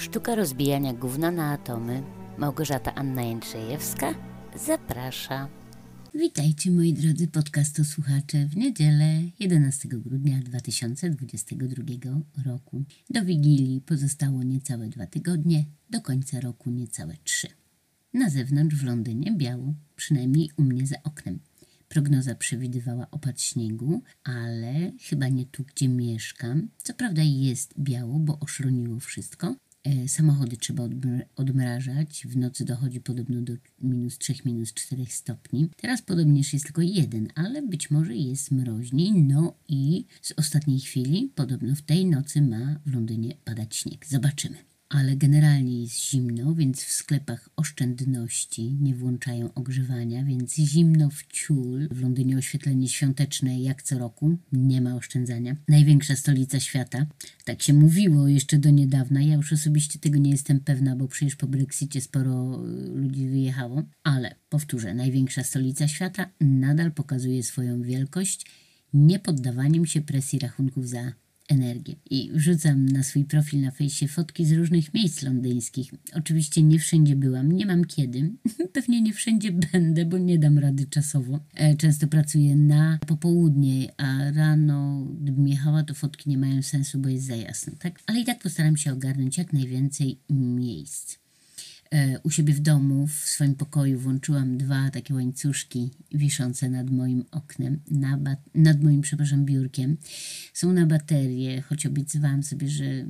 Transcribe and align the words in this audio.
Sztuka 0.00 0.34
rozbijania 0.34 0.92
gówna 0.92 1.30
na 1.30 1.52
atomy. 1.52 2.02
Małgorzata 2.38 2.94
Anna 2.94 3.22
Jędrzejewska 3.22 4.14
zaprasza. 4.66 5.48
Witajcie 6.14 6.70
moi 6.70 6.92
drodzy 6.92 7.28
podcastosłuchacze 7.28 8.46
w 8.46 8.56
niedzielę 8.56 9.22
11 9.40 9.88
grudnia 9.88 10.38
2022 10.38 11.84
roku. 12.46 12.84
Do 13.10 13.24
Wigilii 13.24 13.80
pozostało 13.80 14.42
niecałe 14.42 14.88
dwa 14.88 15.06
tygodnie, 15.06 15.64
do 15.90 16.00
końca 16.00 16.40
roku 16.40 16.70
niecałe 16.70 17.16
trzy. 17.24 17.48
Na 18.14 18.30
zewnątrz 18.30 18.76
w 18.76 18.84
Londynie 18.84 19.32
biało, 19.36 19.74
przynajmniej 19.96 20.50
u 20.56 20.62
mnie 20.62 20.86
za 20.86 20.96
oknem. 21.02 21.38
Prognoza 21.88 22.34
przewidywała 22.34 23.06
opad 23.10 23.40
śniegu, 23.40 24.02
ale 24.24 24.92
chyba 25.00 25.28
nie 25.28 25.46
tu, 25.46 25.64
gdzie 25.64 25.88
mieszkam. 25.88 26.68
Co 26.82 26.94
prawda 26.94 27.22
jest 27.22 27.74
biało, 27.78 28.18
bo 28.18 28.38
oszroniło 28.38 29.00
wszystko. 29.00 29.56
E, 29.84 30.08
samochody 30.08 30.56
trzeba 30.56 30.82
odmra- 30.84 31.24
odmrażać. 31.36 32.26
W 32.26 32.36
nocy 32.36 32.64
dochodzi 32.64 33.00
podobno 33.00 33.42
do 33.42 33.52
minus 33.80 34.18
3, 34.18 34.34
minus 34.44 34.74
4 34.74 35.06
stopni. 35.06 35.68
Teraz 35.76 36.02
podobnież 36.02 36.52
jest 36.52 36.64
tylko 36.64 36.82
jeden, 36.82 37.28
ale 37.34 37.62
być 37.62 37.90
może 37.90 38.16
jest 38.16 38.50
mroźniej. 38.50 39.12
No 39.12 39.54
i 39.68 40.04
z 40.22 40.32
ostatniej 40.36 40.80
chwili 40.80 41.32
podobno 41.34 41.74
w 41.74 41.82
tej 41.82 42.06
nocy 42.06 42.42
ma 42.42 42.80
w 42.86 42.94
Londynie 42.94 43.36
padać 43.44 43.76
śnieg. 43.76 44.06
Zobaczymy 44.06 44.69
ale 44.90 45.16
generalnie 45.16 45.80
jest 45.80 46.10
zimno, 46.10 46.54
więc 46.54 46.84
w 46.84 46.92
sklepach 46.92 47.48
oszczędności 47.56 48.76
nie 48.80 48.94
włączają 48.94 49.54
ogrzewania, 49.54 50.24
więc 50.24 50.54
zimno 50.54 51.10
w 51.10 51.26
ciul. 51.26 51.88
W 51.90 52.02
Londynie 52.02 52.36
oświetlenie 52.36 52.88
świąteczne 52.88 53.60
jak 53.60 53.82
co 53.82 53.98
roku, 53.98 54.36
nie 54.52 54.80
ma 54.80 54.96
oszczędzania. 54.96 55.56
Największa 55.68 56.16
stolica 56.16 56.60
świata. 56.60 57.06
Tak 57.44 57.62
się 57.62 57.72
mówiło 57.72 58.28
jeszcze 58.28 58.58
do 58.58 58.70
niedawna. 58.70 59.22
Ja 59.22 59.34
już 59.34 59.52
osobiście 59.52 59.98
tego 59.98 60.18
nie 60.18 60.30
jestem 60.30 60.60
pewna, 60.60 60.96
bo 60.96 61.08
przecież 61.08 61.36
po 61.36 61.46
Brexicie 61.46 62.00
sporo 62.00 62.64
y, 62.66 62.88
ludzi 62.94 63.28
wyjechało. 63.28 63.82
Ale 64.04 64.34
powtórzę, 64.48 64.94
największa 64.94 65.44
stolica 65.44 65.88
świata 65.88 66.30
nadal 66.40 66.92
pokazuje 66.92 67.42
swoją 67.42 67.82
wielkość 67.82 68.46
nie 68.94 69.18
poddawaniem 69.18 69.86
się 69.86 70.00
presji 70.00 70.38
rachunków 70.38 70.88
za 70.88 71.12
energię. 71.50 71.96
I 72.10 72.30
wrzucam 72.32 72.86
na 72.86 73.02
swój 73.02 73.24
profil 73.24 73.60
na 73.60 73.70
fejsie 73.70 74.08
fotki 74.08 74.46
z 74.46 74.52
różnych 74.52 74.94
miejsc 74.94 75.22
londyńskich. 75.22 75.90
Oczywiście 76.14 76.62
nie 76.62 76.78
wszędzie 76.78 77.16
byłam, 77.16 77.52
nie 77.52 77.66
mam 77.66 77.84
kiedy. 77.84 78.32
Pewnie 78.72 79.00
nie 79.02 79.12
wszędzie 79.12 79.52
będę, 79.52 80.04
bo 80.04 80.18
nie 80.18 80.38
dam 80.38 80.58
rady 80.58 80.86
czasowo. 80.86 81.40
E, 81.54 81.76
Często 81.76 82.06
pracuję 82.06 82.56
na 82.56 82.98
popołudnie, 83.06 83.92
a 83.96 84.30
rano, 84.30 85.06
gdybym 85.20 85.48
jechała, 85.48 85.82
to 85.82 85.94
fotki 85.94 86.30
nie 86.30 86.38
mają 86.38 86.62
sensu, 86.62 86.98
bo 86.98 87.08
jest 87.08 87.26
za 87.26 87.36
jasno, 87.36 87.72
tak? 87.78 88.00
Ale 88.06 88.20
i 88.20 88.24
tak 88.24 88.38
postaram 88.42 88.76
się 88.76 88.92
ogarnąć 88.92 89.38
jak 89.38 89.52
najwięcej 89.52 90.18
miejsc 90.30 91.20
u 92.22 92.30
siebie 92.30 92.54
w 92.54 92.60
domu, 92.60 93.06
w 93.06 93.12
swoim 93.12 93.54
pokoju 93.54 93.98
włączyłam 93.98 94.58
dwa 94.58 94.90
takie 94.90 95.14
łańcuszki 95.14 95.90
wiszące 96.12 96.70
nad 96.70 96.90
moim 96.90 97.24
oknem, 97.30 97.80
na 97.90 98.18
nad 98.54 98.82
moim, 98.82 99.00
przepraszam, 99.00 99.44
biurkiem. 99.44 99.96
Są 100.54 100.72
na 100.72 100.86
baterie, 100.86 101.62
choć 101.62 101.86
obiecywałam 101.86 102.42
sobie, 102.42 102.68
że, 102.68 103.06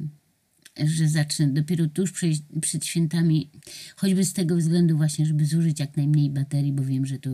że 0.85 1.09
zacznę 1.09 1.49
dopiero 1.49 1.87
tuż 1.87 2.13
przed, 2.13 2.31
przed 2.63 2.85
świętami, 2.85 3.51
choćby 3.97 4.25
z 4.25 4.33
tego 4.33 4.57
względu 4.57 4.97
właśnie, 4.97 5.27
żeby 5.27 5.47
zużyć 5.47 5.81
jak 5.81 5.97
najmniej 5.97 6.31
baterii, 6.31 6.73
bo 6.73 6.85
wiem, 6.85 7.07
że 7.07 7.19
to 7.19 7.31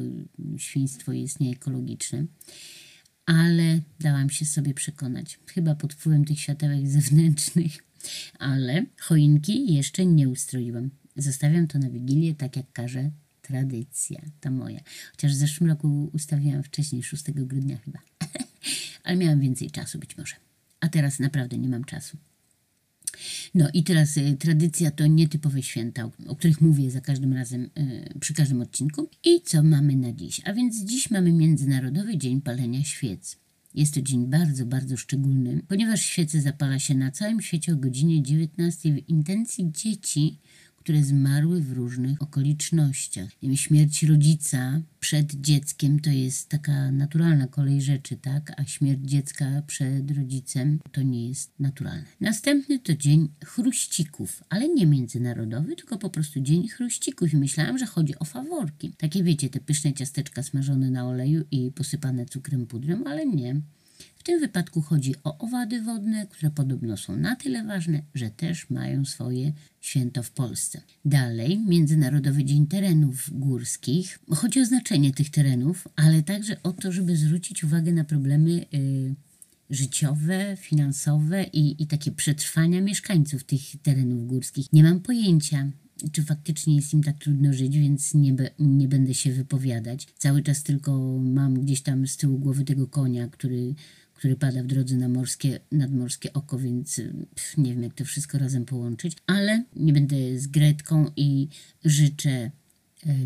świństwo 0.56 1.12
jest 1.12 1.40
nieekologiczne 1.40 2.26
ale 3.26 3.80
dałam 4.00 4.30
się 4.30 4.44
sobie 4.44 4.74
przekonać. 4.74 5.38
Chyba 5.46 5.74
pod 5.74 5.94
wpływem 5.94 6.24
tych 6.24 6.40
światełek 6.40 6.88
zewnętrznych, 6.88 7.72
ale 8.38 8.86
choinki 9.00 9.74
jeszcze 9.74 10.06
nie 10.06 10.28
ustroiłam. 10.28 10.90
Zostawiam 11.16 11.66
to 11.66 11.78
na 11.78 11.90
Wigilię, 11.90 12.34
tak 12.34 12.56
jak 12.56 12.72
każe 12.72 13.10
tradycja, 13.42 14.22
ta 14.40 14.50
moja. 14.50 14.80
Chociaż 15.10 15.32
w 15.32 15.36
zeszłym 15.36 15.70
roku 15.70 16.10
ustawiłam 16.12 16.62
wcześniej, 16.62 17.02
6 17.02 17.24
grudnia 17.30 17.76
chyba. 17.76 17.98
ale 19.04 19.16
miałam 19.16 19.40
więcej 19.40 19.70
czasu 19.70 19.98
być 19.98 20.16
może. 20.16 20.34
A 20.80 20.88
teraz 20.88 21.18
naprawdę 21.18 21.58
nie 21.58 21.68
mam 21.68 21.84
czasu. 21.84 22.16
No 23.54 23.68
i 23.72 23.84
teraz 23.84 24.16
y, 24.16 24.36
tradycja 24.38 24.90
to 24.90 25.06
nietypowe 25.06 25.62
święta, 25.62 26.04
o, 26.04 26.12
o 26.26 26.36
których 26.36 26.60
mówię 26.60 26.90
za 26.90 27.00
każdym 27.00 27.32
razem 27.32 27.70
y, 27.78 28.18
przy 28.20 28.34
każdym 28.34 28.60
odcinku. 28.60 29.10
I 29.24 29.40
co 29.40 29.62
mamy 29.62 29.96
na 29.96 30.12
dziś? 30.12 30.40
A 30.44 30.52
więc 30.52 30.84
dziś 30.84 31.10
mamy 31.10 31.32
Międzynarodowy 31.32 32.18
Dzień 32.18 32.40
Palenia 32.40 32.84
Świec. 32.84 33.36
Jest 33.74 33.94
to 33.94 34.02
dzień 34.02 34.26
bardzo, 34.26 34.66
bardzo 34.66 34.96
szczególny, 34.96 35.62
ponieważ 35.68 36.02
świece 36.02 36.40
zapala 36.40 36.78
się 36.78 36.94
na 36.94 37.10
całym 37.10 37.40
świecie 37.40 37.72
o 37.72 37.76
godzinie 37.76 38.22
19 38.22 38.92
w 38.92 39.08
intencji 39.08 39.72
dzieci, 39.72 40.38
które 40.86 41.04
zmarły 41.04 41.60
w 41.60 41.72
różnych 41.72 42.22
okolicznościach. 42.22 43.28
Śmierć 43.54 44.02
rodzica 44.02 44.80
przed 45.00 45.34
dzieckiem 45.34 46.00
to 46.00 46.10
jest 46.10 46.48
taka 46.48 46.90
naturalna 46.90 47.46
kolej 47.46 47.82
rzeczy, 47.82 48.16
tak? 48.16 48.52
A 48.60 48.64
śmierć 48.64 49.00
dziecka 49.04 49.62
przed 49.66 50.10
rodzicem 50.10 50.78
to 50.92 51.02
nie 51.02 51.28
jest 51.28 51.52
naturalne. 51.58 52.04
Następny 52.20 52.78
to 52.78 52.94
dzień 52.94 53.28
chruścików, 53.44 54.44
ale 54.48 54.68
nie 54.68 54.86
międzynarodowy, 54.86 55.76
tylko 55.76 55.98
po 55.98 56.10
prostu 56.10 56.40
dzień 56.40 56.68
chruścików. 56.68 57.32
I 57.32 57.36
myślałam, 57.36 57.78
że 57.78 57.86
chodzi 57.86 58.18
o 58.18 58.24
faworki. 58.24 58.92
Takie 58.98 59.22
wiecie, 59.22 59.50
te 59.50 59.60
pyszne 59.60 59.92
ciasteczka 59.92 60.42
smażone 60.42 60.90
na 60.90 61.08
oleju 61.08 61.44
i 61.50 61.72
posypane 61.72 62.26
cukrem 62.26 62.66
pudrem, 62.66 63.06
ale 63.06 63.26
nie. 63.26 63.60
Tym 64.26 64.40
wypadku 64.40 64.82
chodzi 64.82 65.14
o 65.24 65.38
owady 65.38 65.82
wodne, 65.82 66.26
które 66.26 66.50
podobno 66.50 66.96
są 66.96 67.16
na 67.16 67.36
tyle 67.36 67.64
ważne, 67.64 68.02
że 68.14 68.30
też 68.30 68.70
mają 68.70 69.04
swoje 69.04 69.52
święto 69.80 70.22
w 70.22 70.30
Polsce. 70.30 70.80
Dalej, 71.04 71.58
Międzynarodowy 71.58 72.44
Dzień 72.44 72.66
Terenów 72.66 73.30
Górskich. 73.32 74.18
Chodzi 74.30 74.60
o 74.60 74.66
znaczenie 74.66 75.12
tych 75.12 75.30
terenów, 75.30 75.88
ale 75.96 76.22
także 76.22 76.62
o 76.62 76.72
to, 76.72 76.92
żeby 76.92 77.16
zwrócić 77.16 77.64
uwagę 77.64 77.92
na 77.92 78.04
problemy 78.04 78.66
y, 78.74 79.14
życiowe, 79.70 80.56
finansowe 80.60 81.44
i, 81.44 81.82
i 81.82 81.86
takie 81.86 82.12
przetrwania 82.12 82.80
mieszkańców 82.80 83.44
tych 83.44 83.62
terenów 83.82 84.26
górskich. 84.26 84.72
Nie 84.72 84.82
mam 84.82 85.00
pojęcia, 85.00 85.70
czy 86.12 86.22
faktycznie 86.22 86.76
jest 86.76 86.94
im 86.94 87.02
tak 87.02 87.18
trudno 87.18 87.52
żyć, 87.52 87.78
więc 87.78 88.14
nie, 88.14 88.32
be, 88.32 88.50
nie 88.58 88.88
będę 88.88 89.14
się 89.14 89.32
wypowiadać. 89.32 90.06
Cały 90.18 90.42
czas 90.42 90.62
tylko 90.62 91.18
mam 91.18 91.60
gdzieś 91.60 91.82
tam 91.82 92.06
z 92.06 92.16
tyłu 92.16 92.38
głowy 92.38 92.64
tego 92.64 92.86
konia, 92.86 93.28
który, 93.28 93.74
który 94.16 94.36
pada 94.36 94.62
w 94.62 94.66
drodze 94.66 94.96
na 94.96 95.08
morskie, 95.08 95.60
nadmorskie 95.72 96.32
oko, 96.32 96.58
więc 96.58 97.00
pff, 97.34 97.56
nie 97.58 97.74
wiem, 97.74 97.82
jak 97.82 97.94
to 97.94 98.04
wszystko 98.04 98.38
razem 98.38 98.64
połączyć. 98.64 99.16
Ale 99.26 99.64
nie 99.76 99.92
będę 99.92 100.38
z 100.38 100.46
Gretką 100.46 101.10
i 101.16 101.48
życzę 101.84 102.30
e, 102.30 102.50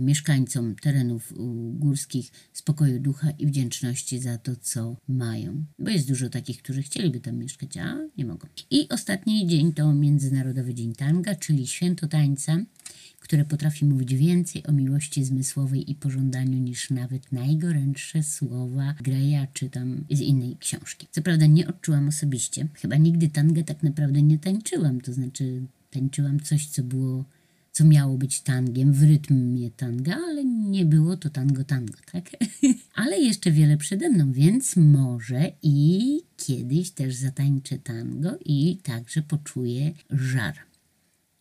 mieszkańcom 0.01 0.75
terenów 0.75 1.33
górskich 1.79 2.31
spokoju 2.53 3.01
ducha 3.01 3.31
i 3.31 3.47
wdzięczności 3.47 4.19
za 4.19 4.39
to, 4.39 4.57
co 4.57 4.97
mają. 5.09 5.65
Bo 5.79 5.91
jest 5.91 6.09
dużo 6.09 6.31
takich, 6.31 6.63
którzy 6.63 6.83
chcieliby 6.83 7.21
tam 7.21 7.37
mieszkać, 7.37 7.77
a 7.77 7.99
nie 8.19 8.25
mogą. 8.25 8.49
I 8.71 8.89
ostatni 8.89 9.47
dzień 9.47 9.73
to 9.73 9.95
Międzynarodowy 9.95 10.75
Dzień 10.75 10.95
Tanga, 10.95 11.35
czyli 11.35 11.67
święto 11.67 12.09
tańca, 12.09 12.59
które 13.31 13.45
potrafi 13.45 13.85
mówić 13.85 14.15
więcej 14.15 14.67
o 14.67 14.73
miłości 14.73 15.25
zmysłowej 15.25 15.91
i 15.91 15.95
pożądaniu 15.95 16.59
niż 16.59 16.91
nawet 16.91 17.33
najgorętsze 17.33 18.23
słowa 18.23 18.95
Greya 19.03 19.47
czy 19.55 19.71
tam 19.71 20.05
z 20.11 20.21
innej 20.21 20.57
książki. 20.57 21.07
Co 21.11 21.23
prawda 21.23 21.47
nie 21.47 21.69
odczułam 21.69 22.09
osobiście, 22.09 22.67
chyba 22.75 22.97
nigdy 22.97 23.29
tangę 23.29 23.65
tak 23.65 23.83
naprawdę 23.83 24.23
nie 24.23 24.39
tańczyłam, 24.39 25.01
to 25.01 25.13
znaczy 25.13 25.63
tańczyłam 25.91 26.41
coś, 26.41 26.67
co 26.67 26.83
było 26.83 27.25
co 27.73 27.85
miało 27.85 28.19
być 28.19 28.41
tangiem 28.41 28.93
w 28.93 29.03
rytmie 29.03 29.71
tanga, 29.71 30.17
ale 30.17 30.45
nie 30.45 30.85
było 30.85 31.17
to 31.17 31.31
tango 31.31 31.65
tango, 31.65 31.99
tak? 32.13 32.31
ale 33.03 33.19
jeszcze 33.19 33.51
wiele 33.51 33.77
przede 33.77 34.09
mną, 34.09 34.33
więc 34.33 34.77
może 34.77 35.53
i 35.63 36.21
kiedyś 36.37 36.91
też 36.91 37.15
zatańczę 37.15 37.79
tango 37.79 38.39
i 38.45 38.77
także 38.83 39.23
poczuję 39.23 39.93
żar. 40.11 40.70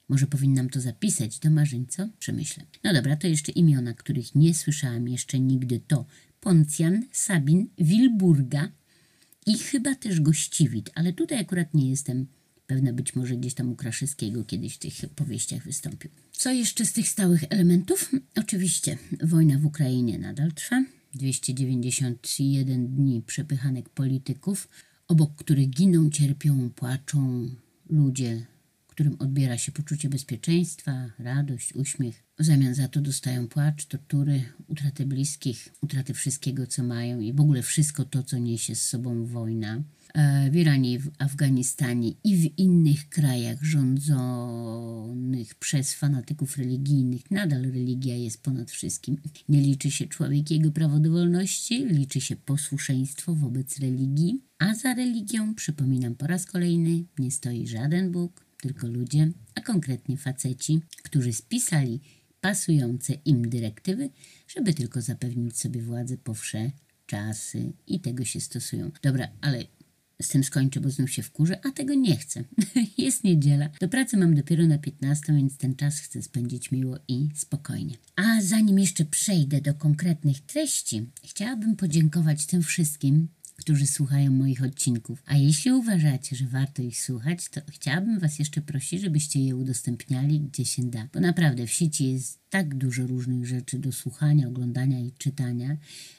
Może 0.09 0.27
powinnam 0.27 0.69
to 0.69 0.81
zapisać 0.81 1.39
do 1.39 1.50
marzeń, 1.50 1.85
co? 1.89 2.09
Przemyślę. 2.19 2.63
No 2.83 2.94
dobra, 2.94 3.15
to 3.15 3.27
jeszcze 3.27 3.51
imiona, 3.51 3.94
których 3.94 4.35
nie 4.35 4.53
słyszałam 4.53 5.07
jeszcze 5.07 5.39
nigdy, 5.39 5.81
to 5.88 6.06
Poncjan, 6.39 7.06
Sabin, 7.11 7.69
Wilburga 7.77 8.71
i 9.45 9.57
chyba 9.57 9.95
też 9.95 10.21
Gościwit, 10.21 10.91
ale 10.95 11.13
tutaj 11.13 11.39
akurat 11.39 11.73
nie 11.73 11.89
jestem 11.89 12.27
pewna, 12.67 12.94
być 12.94 13.15
może 13.15 13.38
gdzieś 13.38 13.53
tam 13.53 13.69
u 13.69 13.75
Kraszewskiego 13.75 14.45
kiedyś 14.45 14.75
w 14.75 14.77
tych 14.77 14.94
powieściach 15.15 15.63
wystąpił. 15.63 16.11
Co 16.31 16.51
jeszcze 16.51 16.85
z 16.85 16.94
tych 16.94 17.07
stałych 17.07 17.44
elementów? 17.50 18.11
Oczywiście 18.35 18.97
wojna 19.23 19.59
w 19.59 19.65
Ukrainie 19.65 20.19
nadal 20.19 20.51
trwa. 20.51 20.85
291 21.13 22.95
dni 22.95 23.21
przepychanek 23.21 23.89
polityków, 23.89 24.67
obok 25.07 25.35
których 25.35 25.69
giną, 25.69 26.09
cierpią, 26.09 26.69
płaczą 26.69 27.50
ludzie, 27.89 28.45
którym 28.99 29.15
odbiera 29.19 29.57
się 29.57 29.71
poczucie 29.71 30.09
bezpieczeństwa, 30.09 31.11
radość, 31.19 31.75
uśmiech. 31.75 32.23
W 32.39 32.43
zamian 32.43 32.75
za 32.75 32.87
to 32.87 33.01
dostają 33.01 33.47
płacz, 33.47 33.85
tortury, 33.85 34.41
utratę 34.67 35.05
bliskich, 35.05 35.69
utratę 35.81 36.13
wszystkiego, 36.13 36.67
co 36.67 36.83
mają 36.83 37.19
i 37.19 37.33
w 37.33 37.41
ogóle 37.41 37.61
wszystko 37.61 38.05
to, 38.05 38.23
co 38.23 38.37
niesie 38.37 38.75
z 38.75 38.81
sobą 38.81 39.25
wojna. 39.25 39.83
e, 40.13 40.51
w 40.51 40.55
Iranie, 40.55 40.99
w 40.99 41.11
Afganistanie 41.17 42.11
i 42.23 42.37
w 42.37 42.59
innych 42.59 43.09
krajach 43.09 43.63
rządzonych 43.63 45.55
przez 45.55 45.93
fanatyków 45.93 46.57
religijnych. 46.57 47.31
Nadal 47.31 47.61
religia 47.61 48.15
jest 48.15 48.43
ponad 48.43 48.71
wszystkim. 48.71 49.17
Nie 49.49 49.61
liczy 49.61 49.91
się 49.91 50.07
człowiek 50.07 50.51
jego 50.51 50.71
prawo 50.71 50.99
do 50.99 51.11
wolności, 51.11 51.85
liczy 51.85 52.21
się 52.21 52.35
posłuszeństwo 52.35 53.35
wobec 53.35 53.79
religii. 53.79 54.41
A 54.59 54.75
za 54.75 54.93
religią, 54.93 55.55
przypominam 55.55 56.15
po 56.15 56.27
raz 56.27 56.45
kolejny, 56.45 57.03
nie 57.19 57.31
stoi 57.31 57.67
żaden 57.67 58.11
Bóg, 58.11 58.48
tylko 58.61 58.88
ludzie, 58.88 59.31
a 59.56 59.61
konkretnie 59.61 60.17
faceci, 60.17 60.81
którzy 61.03 61.33
spisali 61.33 62.01
pasujące 62.41 63.13
im 63.13 63.50
dyrektywy, 63.50 64.09
żeby 64.47 64.73
tylko 64.73 65.01
zapewnić 65.01 65.57
sobie 65.57 65.81
władzę 65.81 66.17
po 66.17 66.33
wsze 66.33 66.71
czasy 67.06 67.73
i 67.88 68.00
tego 68.00 68.25
się 68.25 68.41
stosują. 68.41 68.91
Dobra, 69.01 69.27
ale 69.41 69.65
z 70.21 70.27
tym 70.27 70.44
skończę, 70.44 70.81
bo 70.81 70.89
znów 70.89 71.11
się 71.11 71.23
wkurzę, 71.23 71.59
a 71.65 71.71
tego 71.71 71.94
nie 71.94 72.17
chcę. 72.17 72.44
Jest 72.97 73.23
niedziela. 73.23 73.69
Do 73.79 73.89
pracy 73.89 74.17
mam 74.17 74.35
dopiero 74.35 74.67
na 74.67 74.77
15, 74.77 75.33
więc 75.33 75.57
ten 75.57 75.75
czas 75.75 76.00
chcę 76.00 76.21
spędzić 76.21 76.71
miło 76.71 76.97
i 77.07 77.29
spokojnie. 77.35 77.95
A 78.15 78.41
zanim 78.41 78.79
jeszcze 78.79 79.06
przejdę 79.06 79.61
do 79.61 79.73
konkretnych 79.73 80.41
treści, 80.41 81.09
chciałabym 81.23 81.75
podziękować 81.75 82.45
tym 82.45 82.63
wszystkim, 82.63 83.27
którzy 83.59 83.88
słuchają 83.88 84.31
moich 84.31 84.63
odcinków. 84.63 85.23
A 85.25 85.38
jeśli 85.38 85.71
uważacie, 85.71 86.35
że 86.35 86.45
warto 86.45 86.81
ich 86.81 87.01
słuchać, 87.01 87.50
to 87.50 87.61
chciałabym 87.69 88.19
Was 88.19 88.39
jeszcze 88.39 88.61
prosić, 88.61 89.01
żebyście 89.01 89.39
je 89.39 89.56
udostępniali 89.56 90.39
gdzie 90.39 90.65
się 90.65 90.83
da. 90.83 91.07
Bo 91.13 91.19
naprawdę 91.19 91.67
w 91.67 91.71
sieci 91.71 92.11
jest 92.11 92.39
tak 92.50 92.75
dużo 92.75 93.07
różnych 93.07 93.45
rzeczy 93.45 93.79
do 93.79 93.91
słuchania, 93.91 94.47
oglądania 94.47 95.00
i 95.00 95.11
czytania, 95.17 95.77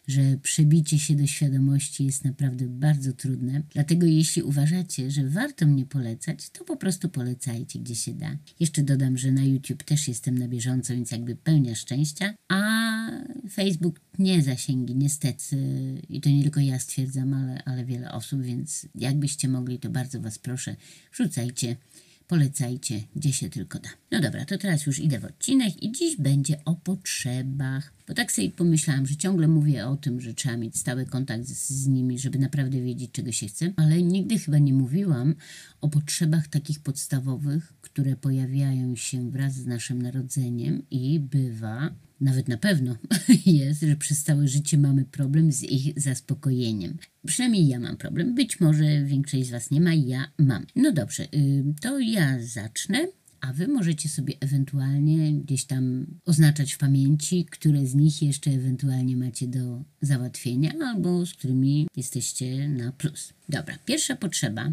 że 0.09 0.23
przebicie 0.43 0.99
się 0.99 1.17
do 1.17 1.27
świadomości 1.27 2.05
jest 2.05 2.25
naprawdę 2.25 2.67
bardzo 2.67 3.13
trudne. 3.13 3.63
Dlatego 3.73 4.07
jeśli 4.07 4.43
uważacie, 4.43 5.11
że 5.11 5.29
warto 5.29 5.67
mnie 5.67 5.87
polecać, 5.87 6.51
to 6.51 6.65
po 6.65 6.77
prostu 6.77 7.09
polecajcie 7.09 7.79
gdzie 7.79 7.95
się 7.95 8.15
da. 8.15 8.37
Jeszcze 8.61 8.83
dodam, 8.83 9.19
że 9.19 9.33
na 9.33 9.45
YouTube 9.45 9.83
też 9.83 10.09
jestem 10.09 10.39
na 10.39 10.49
bieżąco, 10.49 10.95
więc 10.95 11.11
jakby 11.11 11.37
pełnia 11.37 11.75
szczęścia, 11.75 12.35
a 12.49 12.90
Facebook 13.51 14.01
nie 14.19 14.43
zasięgi, 14.43 14.95
niestety. 14.95 15.57
I 16.09 16.21
to 16.21 16.29
nie 16.31 16.43
tylko 16.43 16.61
ja 16.61 16.79
stwierdzam, 16.79 17.35
ale, 17.35 17.65
ale 17.65 17.85
wiele 17.85 18.13
osób, 18.13 18.43
więc 18.43 18.89
jakbyście 18.95 19.49
mogli, 19.49 19.79
to 19.79 19.91
bardzo 19.91 20.21
Was 20.21 20.39
proszę, 20.39 20.77
wrzucajcie 21.13 21.77
polecajcie, 22.31 23.01
gdzie 23.17 23.33
się 23.33 23.51
tylko 23.51 23.79
da. 23.79 23.89
No 24.11 24.21
dobra, 24.21 24.45
to 24.45 24.59
teraz 24.59 24.87
już 24.87 24.99
idę 24.99 25.21
w 25.21 25.25
odcinek 25.25 25.83
i 25.83 25.93
dziś 25.93 26.17
będzie 26.17 26.65
o 26.65 26.75
potrzebach. 26.75 27.93
Bo 28.11 28.15
tak 28.15 28.33
sobie 28.33 28.51
pomyślałam, 28.51 29.07
że 29.07 29.17
ciągle 29.17 29.49
mówię 29.49 29.87
o 29.87 29.97
tym, 29.97 30.21
że 30.21 30.35
trzeba 30.35 30.57
mieć 30.57 30.79
stały 30.79 31.07
kontakt 31.07 31.45
z, 31.45 31.71
z 31.71 31.87
nimi, 31.87 32.19
żeby 32.19 32.39
naprawdę 32.39 32.81
wiedzieć, 32.81 33.11
czego 33.13 33.33
się 33.33 33.49
chce, 33.49 33.73
ale 33.77 34.03
nigdy 34.03 34.39
chyba 34.39 34.59
nie 34.59 34.75
mówiłam 34.75 35.35
o 35.81 35.89
potrzebach 35.89 36.49
takich 36.49 36.81
podstawowych, 36.81 37.73
które 37.81 38.17
pojawiają 38.17 38.97
się 38.97 39.31
wraz 39.31 39.55
z 39.55 39.67
naszym 39.67 40.03
narodzeniem 40.03 40.83
i 40.91 41.21
bywa 41.21 41.91
nawet 42.21 42.49
na 42.49 42.57
pewno 42.57 42.97
jest, 43.47 43.81
że 43.81 43.97
przez 43.97 44.23
całe 44.23 44.49
życie 44.49 44.79
mamy 44.79 45.05
problem 45.05 45.53
z 45.53 45.63
ich 45.63 46.01
zaspokojeniem. 46.01 46.99
Przynajmniej 47.27 47.69
ja 47.69 47.81
mam 47.81 47.97
problem. 47.97 48.35
Być 48.35 48.61
może 48.61 49.05
większość 49.05 49.47
z 49.47 49.51
Was 49.51 49.71
nie 49.71 49.81
ma, 49.81 49.95
ja 49.95 50.31
mam. 50.39 50.67
No 50.77 50.93
dobrze, 50.93 51.25
y, 51.35 51.65
to 51.81 51.99
ja 51.99 52.43
zacznę. 52.43 53.07
A 53.41 53.53
wy 53.53 53.69
możecie 53.69 54.09
sobie 54.09 54.35
ewentualnie 54.41 55.33
gdzieś 55.33 55.65
tam 55.65 56.07
oznaczać 56.27 56.73
w 56.73 56.79
pamięci, 56.79 57.45
które 57.45 57.87
z 57.87 57.95
nich 57.95 58.23
jeszcze 58.23 58.51
ewentualnie 58.51 59.17
macie 59.17 59.49
do 59.49 59.85
załatwienia, 60.01 60.73
albo 60.83 61.27
z 61.27 61.33
którymi 61.33 61.87
jesteście 61.97 62.69
na 62.69 62.93
plus. 62.93 63.33
Dobra, 63.49 63.79
pierwsza 63.85 64.17
potrzeba. 64.17 64.73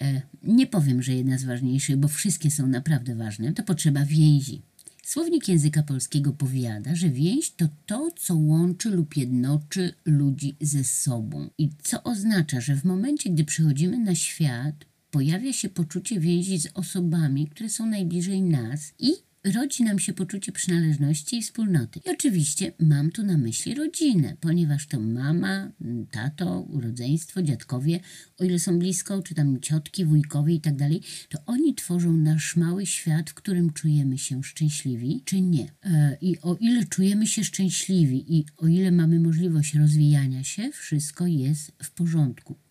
E, 0.00 0.22
nie 0.42 0.66
powiem, 0.66 1.02
że 1.02 1.12
jedna 1.12 1.38
z 1.38 1.44
ważniejszych, 1.44 1.96
bo 1.96 2.08
wszystkie 2.08 2.50
są 2.50 2.66
naprawdę 2.66 3.14
ważne. 3.14 3.52
To 3.52 3.62
potrzeba 3.62 4.04
więzi. 4.04 4.62
Słownik 5.02 5.48
języka 5.48 5.82
polskiego 5.82 6.32
powiada, 6.32 6.94
że 6.94 7.10
więź 7.10 7.50
to 7.50 7.68
to, 7.86 8.10
co 8.16 8.36
łączy 8.36 8.90
lub 8.90 9.16
jednoczy 9.16 9.94
ludzi 10.04 10.56
ze 10.60 10.84
sobą 10.84 11.50
i 11.58 11.70
co 11.82 12.02
oznacza, 12.02 12.60
że 12.60 12.76
w 12.76 12.84
momencie, 12.84 13.30
gdy 13.30 13.44
przychodzimy 13.44 13.98
na 13.98 14.14
świat, 14.14 14.74
pojawia 15.12 15.52
się 15.52 15.68
poczucie 15.68 16.20
więzi 16.20 16.58
z 16.58 16.68
osobami, 16.74 17.48
które 17.48 17.68
są 17.68 17.86
najbliżej 17.86 18.42
nas 18.42 18.94
i 18.98 19.12
rodzi 19.44 19.82
nam 19.84 19.98
się 19.98 20.12
poczucie 20.12 20.52
przynależności 20.52 21.38
i 21.38 21.42
wspólnoty. 21.42 22.00
I 22.06 22.10
oczywiście 22.10 22.72
mam 22.78 23.10
tu 23.10 23.22
na 23.22 23.38
myśli 23.38 23.74
rodzinę, 23.74 24.36
ponieważ 24.40 24.86
to 24.86 25.00
mama, 25.00 25.72
tato, 26.10 26.68
rodzeństwo, 26.72 27.42
dziadkowie, 27.42 28.00
o 28.38 28.44
ile 28.44 28.58
są 28.58 28.78
blisko, 28.78 29.22
czy 29.22 29.34
tam 29.34 29.60
ciotki, 29.60 30.04
wujkowie 30.04 30.54
i 30.54 30.60
tak 30.60 30.76
dalej, 30.76 31.02
to 31.28 31.38
oni 31.46 31.74
tworzą 31.74 32.12
nasz 32.12 32.56
mały 32.56 32.86
świat, 32.86 33.30
w 33.30 33.34
którym 33.34 33.72
czujemy 33.72 34.18
się 34.18 34.42
szczęśliwi, 34.42 35.22
czy 35.24 35.40
nie. 35.40 35.72
E, 35.84 36.16
I 36.20 36.40
o 36.40 36.56
ile 36.60 36.84
czujemy 36.84 37.26
się 37.26 37.44
szczęśliwi 37.44 38.36
i 38.38 38.44
o 38.56 38.66
ile 38.66 38.90
mamy 38.90 39.20
możliwość 39.20 39.74
rozwijania 39.74 40.44
się, 40.44 40.70
wszystko 40.72 41.26
jest 41.26 41.72
w 41.82 41.90
porządku. 41.90 42.61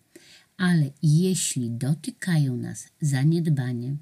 Ale 0.62 0.90
jeśli 1.02 1.70
dotykają 1.70 2.56
nas 2.56 2.88
zaniedbanie, 3.00 3.96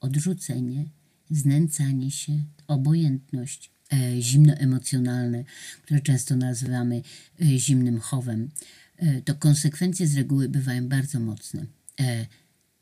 odrzucenie, 0.00 0.84
znęcanie 1.30 2.10
się, 2.10 2.44
obojętność, 2.66 3.70
e, 3.92 4.22
zimno 4.22 4.54
emocjonalne, 4.54 5.44
które 5.82 6.00
często 6.00 6.36
nazywamy 6.36 7.02
e, 7.42 7.58
zimnym 7.58 8.00
chowem, 8.00 8.50
e, 8.96 9.22
to 9.22 9.34
konsekwencje 9.34 10.06
z 10.06 10.16
reguły 10.16 10.48
bywają 10.48 10.88
bardzo 10.88 11.20
mocne. 11.20 11.66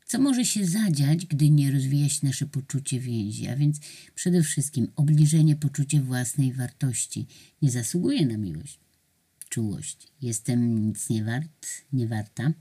Co 0.05 0.19
może 0.19 0.45
się 0.45 0.65
zadziać, 0.65 1.25
gdy 1.25 1.49
nie 1.49 1.71
rozwija 1.71 2.09
się 2.09 2.27
nasze 2.27 2.45
poczucie 2.45 2.99
więzi? 2.99 3.47
A 3.47 3.55
więc 3.55 3.79
przede 4.15 4.43
wszystkim 4.43 4.87
obniżenie 4.95 5.55
poczucia 5.55 6.01
własnej 6.01 6.53
wartości. 6.53 7.27
Nie 7.61 7.71
zasługuje 7.71 8.25
na 8.25 8.37
miłość, 8.37 8.79
czułość. 9.49 10.07
Jestem 10.21 10.87
nic 10.87 11.09
nie 11.09 11.23
wart, 11.23 11.67
nie 11.93 12.07
warta 12.07 12.53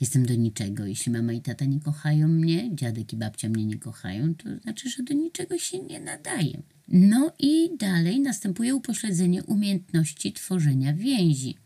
jestem 0.00 0.26
do 0.26 0.34
niczego. 0.34 0.86
Jeśli 0.86 1.12
mama 1.12 1.32
i 1.32 1.40
tata 1.40 1.64
nie 1.64 1.80
kochają 1.80 2.28
mnie, 2.28 2.70
dziadek 2.74 3.12
i 3.12 3.16
babcia 3.16 3.48
mnie 3.48 3.64
nie 3.64 3.78
kochają, 3.78 4.34
to 4.34 4.48
znaczy, 4.62 4.90
że 4.90 5.02
do 5.02 5.14
niczego 5.14 5.58
się 5.58 5.78
nie 5.78 6.00
nadaję. 6.00 6.62
No 6.88 7.32
i 7.38 7.70
dalej 7.78 8.20
następuje 8.20 8.74
upośledzenie 8.74 9.44
umiejętności 9.44 10.32
tworzenia 10.32 10.94
więzi. 10.94 11.56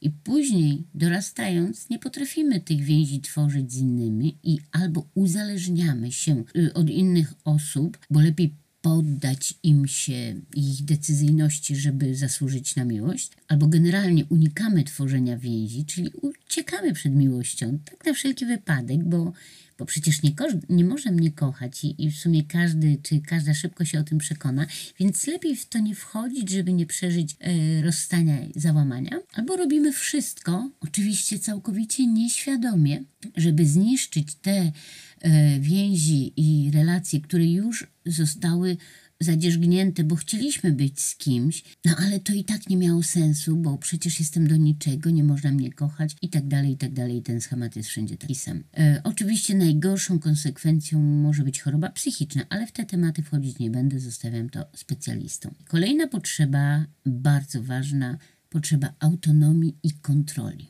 I 0.00 0.10
później, 0.10 0.84
dorastając, 0.94 1.88
nie 1.88 1.98
potrafimy 1.98 2.60
tych 2.60 2.80
więzi 2.80 3.20
tworzyć 3.20 3.72
z 3.72 3.76
innymi 3.76 4.38
i 4.42 4.58
albo 4.72 5.06
uzależniamy 5.14 6.12
się 6.12 6.44
y, 6.56 6.74
od 6.74 6.90
innych 6.90 7.32
osób, 7.44 7.98
bo 8.10 8.20
lepiej 8.20 8.54
poddać 8.82 9.54
im 9.62 9.88
się 9.88 10.34
ich 10.54 10.84
decyzyjności, 10.84 11.76
żeby 11.76 12.14
zasłużyć 12.14 12.76
na 12.76 12.84
miłość, 12.84 13.30
albo 13.48 13.66
generalnie 13.66 14.24
unikamy 14.24 14.84
tworzenia 14.84 15.38
więzi, 15.38 15.84
czyli 15.84 16.10
uciekamy 16.22 16.92
przed 16.92 17.14
miłością, 17.14 17.78
tak 17.84 18.06
na 18.06 18.12
wszelki 18.12 18.46
wypadek, 18.46 19.04
bo, 19.04 19.32
bo 19.80 19.86
przecież 19.86 20.22
nie, 20.22 20.32
nie 20.68 20.84
może 20.84 21.12
mnie 21.12 21.32
kochać 21.32 21.84
i, 21.84 22.04
i 22.04 22.10
w 22.10 22.16
sumie 22.16 22.42
każdy 22.44 22.98
czy 23.02 23.20
każda 23.20 23.54
szybko 23.54 23.84
się 23.84 24.00
o 24.00 24.02
tym 24.02 24.18
przekona, 24.18 24.66
więc 24.98 25.26
lepiej 25.26 25.56
w 25.56 25.66
to 25.66 25.78
nie 25.78 25.94
wchodzić, 25.94 26.50
żeby 26.50 26.72
nie 26.72 26.86
przeżyć 26.86 27.36
e, 27.40 27.82
rozstania 27.82 28.40
i 28.40 28.60
załamania, 28.60 29.18
albo 29.32 29.56
robimy 29.56 29.92
wszystko, 29.92 30.70
oczywiście 30.80 31.38
całkowicie 31.38 32.06
nieświadomie, 32.06 33.04
żeby 33.36 33.66
zniszczyć 33.66 34.34
te 34.34 34.72
e, 35.20 35.60
więzi 35.60 36.32
i 36.36 36.70
relacje, 36.74 37.20
które 37.20 37.46
już 37.46 37.86
zostały 38.06 38.76
zadzierzgnięte, 39.20 40.04
bo 40.04 40.16
chcieliśmy 40.16 40.72
być 40.72 41.00
z 41.00 41.16
kimś, 41.16 41.64
no 41.84 41.92
ale 41.98 42.20
to 42.20 42.32
i 42.32 42.44
tak 42.44 42.68
nie 42.68 42.76
miało 42.76 43.02
sensu, 43.02 43.56
bo 43.56 43.78
przecież 43.78 44.20
jestem 44.20 44.48
do 44.48 44.56
niczego, 44.56 45.10
nie 45.10 45.24
można 45.24 45.50
mnie 45.50 45.72
kochać 45.72 46.16
i 46.22 46.28
tak 46.28 46.48
dalej, 46.48 46.72
i 46.72 46.76
tak 46.76 46.92
dalej. 46.92 47.22
Ten 47.22 47.40
schemat 47.40 47.76
jest 47.76 47.88
wszędzie 47.88 48.16
taki 48.16 48.34
sam. 48.34 48.64
E, 48.78 49.00
oczywiście 49.04 49.54
najgorszą 49.54 50.18
konsekwencją 50.18 51.00
może 51.00 51.42
być 51.42 51.60
choroba 51.60 51.88
psychiczna, 51.88 52.42
ale 52.48 52.66
w 52.66 52.72
te 52.72 52.84
tematy 52.84 53.22
wchodzić 53.22 53.58
nie 53.58 53.70
będę, 53.70 54.00
zostawiam 54.00 54.50
to 54.50 54.66
specjalistom. 54.76 55.54
Kolejna 55.68 56.08
potrzeba, 56.08 56.84
bardzo 57.06 57.62
ważna, 57.62 58.18
potrzeba 58.50 58.94
autonomii 58.98 59.76
i 59.82 59.92
kontroli. 59.92 60.68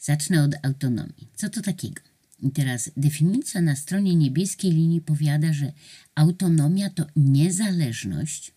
Zacznę 0.00 0.42
od 0.42 0.54
autonomii. 0.62 1.28
Co 1.34 1.50
to 1.50 1.62
takiego? 1.62 2.09
I 2.42 2.50
teraz 2.50 2.90
definicja 2.96 3.60
na 3.60 3.76
stronie 3.76 4.14
niebieskiej 4.14 4.72
linii 4.72 5.00
powiada, 5.00 5.52
że 5.52 5.72
autonomia 6.14 6.90
to 6.90 7.06
niezależność, 7.16 8.52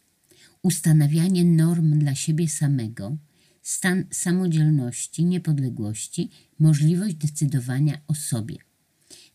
ustanawianie 0.61 1.45
norm 1.45 1.99
dla 1.99 2.15
siebie 2.15 2.49
samego, 2.49 3.17
stan 3.61 4.05
samodzielności, 4.11 5.25
niepodległości, 5.25 6.29
możliwość 6.59 7.15
decydowania 7.15 7.97
o 8.07 8.15
sobie. 8.15 8.55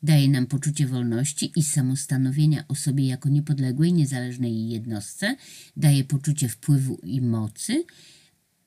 Daje 0.02 0.28
nam 0.28 0.46
poczucie 0.46 0.86
wolności 0.86 1.52
i 1.56 1.62
samostanowienia 1.62 2.64
o 2.68 2.74
sobie 2.74 3.06
jako 3.06 3.28
niepodległej, 3.28 3.92
niezależnej 3.92 4.68
jednostce, 4.68 5.36
daje 5.76 6.04
poczucie 6.04 6.48
wpływu 6.48 7.00
i 7.02 7.20
mocy, 7.20 7.84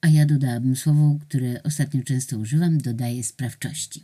a 0.02 0.08
ja 0.08 0.26
dodałabym 0.26 0.76
słowo, 0.76 1.18
które 1.22 1.64
ostatnio 1.64 2.04
często 2.04 2.38
używam, 2.38 2.78
dodaje 2.78 3.24
sprawczości. 3.24 4.04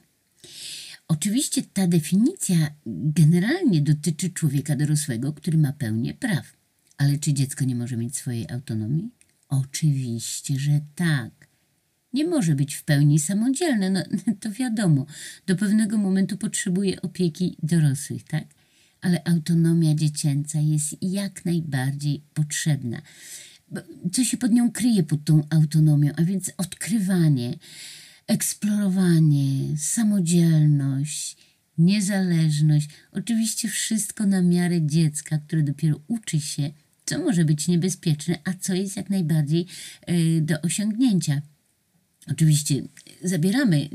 Oczywiście 1.07 1.63
ta 1.63 1.87
definicja 1.87 2.71
generalnie 2.85 3.81
dotyczy 3.81 4.29
człowieka 4.29 4.75
dorosłego, 4.75 5.33
który 5.33 5.57
ma 5.57 5.73
pełnię 5.73 6.13
praw. 6.13 6.57
Ale 6.97 7.17
czy 7.17 7.33
dziecko 7.33 7.65
nie 7.65 7.75
może 7.75 7.97
mieć 7.97 8.15
swojej 8.15 8.49
autonomii? 8.49 9.09
Oczywiście, 9.49 10.59
że 10.59 10.81
tak. 10.95 11.47
Nie 12.13 12.27
może 12.27 12.55
być 12.55 12.75
w 12.75 12.83
pełni 12.83 13.19
samodzielne, 13.19 13.89
no 13.89 14.03
to 14.41 14.51
wiadomo. 14.51 15.05
Do 15.45 15.55
pewnego 15.55 15.97
momentu 15.97 16.37
potrzebuje 16.37 17.01
opieki 17.01 17.57
dorosłych, 17.63 18.23
tak? 18.23 18.43
Ale 19.01 19.23
autonomia 19.23 19.95
dziecięca 19.95 20.59
jest 20.59 20.95
jak 21.01 21.45
najbardziej 21.45 22.23
potrzebna. 22.33 23.01
Co 24.11 24.23
się 24.23 24.37
pod 24.37 24.51
nią 24.51 24.71
kryje, 24.71 25.03
pod 25.03 25.23
tą 25.23 25.41
autonomią? 25.49 26.11
A 26.17 26.23
więc 26.23 26.51
odkrywanie, 26.57 27.57
eksplorowanie, 28.27 29.77
samodzielność, 29.77 31.37
niezależność. 31.77 32.89
Oczywiście 33.11 33.69
wszystko 33.69 34.25
na 34.25 34.41
miarę 34.41 34.81
dziecka, 34.81 35.37
które 35.37 35.63
dopiero 35.63 35.99
uczy 36.07 36.39
się, 36.39 36.71
co 37.05 37.19
może 37.19 37.45
być 37.45 37.67
niebezpieczne, 37.67 38.39
a 38.43 38.53
co 38.53 38.73
jest 38.73 38.97
jak 38.97 39.09
najbardziej 39.09 39.65
y, 40.09 40.41
do 40.41 40.61
osiągnięcia. 40.61 41.41
Oczywiście 42.31 42.83
zabieramy 43.23 43.89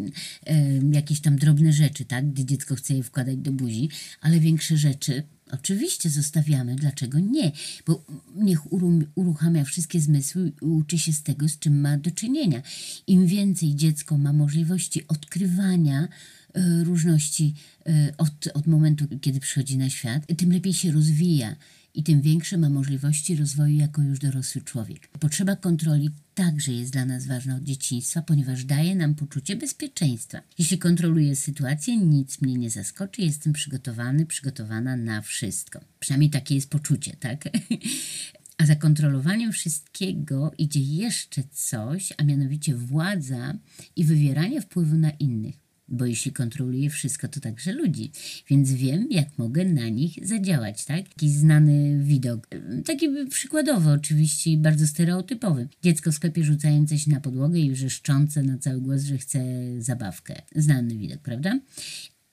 e, 0.47 0.55
jakieś 0.93 1.21
tam 1.21 1.37
drobne 1.37 1.73
rzeczy, 1.73 2.05
tak, 2.05 2.31
gdy 2.31 2.45
dziecko 2.45 2.75
chce 2.75 2.95
je 2.95 3.03
wkładać 3.03 3.37
do 3.37 3.53
buzi, 3.53 3.89
ale 4.21 4.41
większe 4.41 4.77
rzeczy 4.77 5.23
oczywiście 5.53 6.11
zostawiamy. 6.11 6.77
Dlaczego 6.77 7.19
nie? 7.19 7.53
Bo 7.87 8.05
niech 8.35 8.73
uruchamia 9.15 9.65
wszystkie 9.65 10.01
zmysły 10.01 10.53
i 10.63 10.65
uczy 10.65 10.99
się 10.99 11.13
z 11.13 11.23
tego, 11.23 11.49
z 11.49 11.59
czym 11.59 11.81
ma 11.81 11.99
do 11.99 12.11
czynienia. 12.11 12.63
Im 13.07 13.27
więcej 13.27 13.75
dziecko 13.75 14.19
ma 14.19 14.33
możliwości 14.33 15.09
odkrywania 15.09 16.09
e, 16.55 16.85
różności 16.85 17.55
e, 17.87 18.13
od, 18.19 18.49
od 18.55 18.67
momentu, 18.67 19.05
kiedy 19.21 19.41
przychodzi 19.41 19.79
na 19.79 19.91
świat, 19.91 20.23
tym 20.37 20.53
lepiej 20.53 20.73
się 20.73 20.93
rozwija 20.93 21.57
i 21.95 22.03
tym 22.03 22.21
większe 22.21 22.59
ma 22.59 22.69
możliwości 22.69 23.37
rozwoju 23.37 23.77
jako 23.77 24.03
już 24.03 24.19
dorosły 24.19 24.63
człowiek. 24.63 25.09
Potrzeba 25.09 25.57
kontroli 25.57 26.11
także 26.35 26.73
jest 26.73 26.93
dla 26.93 27.05
nas 27.05 27.27
ważna 27.27 27.57
od 27.57 27.63
dzieciństwa, 27.63 28.23
ponieważ 28.23 28.65
daje 28.65 28.95
nam 28.95 29.15
poczucie 29.15 29.57
bezpieczeństwa. 29.57 30.41
Jeśli 30.59 30.79
kontroluję 30.79 31.37
sytuację, 31.37 31.97
nic 31.97 32.41
mnie 32.41 32.55
nie 32.55 32.71
zaskoczy, 32.71 33.23
jestem 33.23 33.53
przygotowany, 33.53 34.27
przygotowana 34.27 34.97
na 34.97 35.23
wszystko. 35.23 35.81
Przynajmniej 36.01 36.31
takie 36.31 36.55
jest 36.55 36.71
poczucie, 36.71 37.17
tak? 37.21 37.45
A 38.59 38.67
za 38.67 38.77
kontrolowaniem 38.77 39.53
wszystkiego 39.53 40.53
idzie 40.59 40.81
jeszcze 40.81 41.43
coś, 41.53 42.13
a 42.17 42.25
mianowicie 42.25 42.75
władza 42.75 43.55
i 43.97 44.05
wywieranie 44.05 44.61
wpływu 44.61 44.97
na 44.97 45.11
innych 45.11 45.62
bo 45.93 46.07
jeśli 46.07 46.33
kontroluję 46.33 46.91
wszystko, 46.91 47.29
to 47.29 47.41
także 47.41 47.73
ludzi, 47.73 48.11
więc 48.49 48.73
wiem, 48.73 49.07
jak 49.11 49.39
mogę 49.39 49.65
na 49.65 49.89
nich 49.89 50.27
zadziałać, 50.27 50.85
tak? 50.85 51.09
Taki 51.09 51.31
znany 51.31 51.99
widok, 52.05 52.49
taki 52.85 53.09
przykładowy 53.31 53.91
oczywiście 53.91 54.57
bardzo 54.57 54.87
stereotypowy. 54.87 55.69
Dziecko 55.83 56.13
w 56.13 56.15
sklepie 56.15 56.45
rzucające 56.45 56.99
się 56.99 57.11
na 57.11 57.21
podłogę 57.21 57.59
i 57.59 57.71
wrzeszczące 57.71 58.43
na 58.43 58.59
cały 58.59 58.81
głos, 58.81 59.03
że 59.03 59.19
chce 59.19 59.41
zabawkę. 59.79 60.43
Znany 60.57 60.97
widok, 60.97 61.19
prawda? 61.19 61.59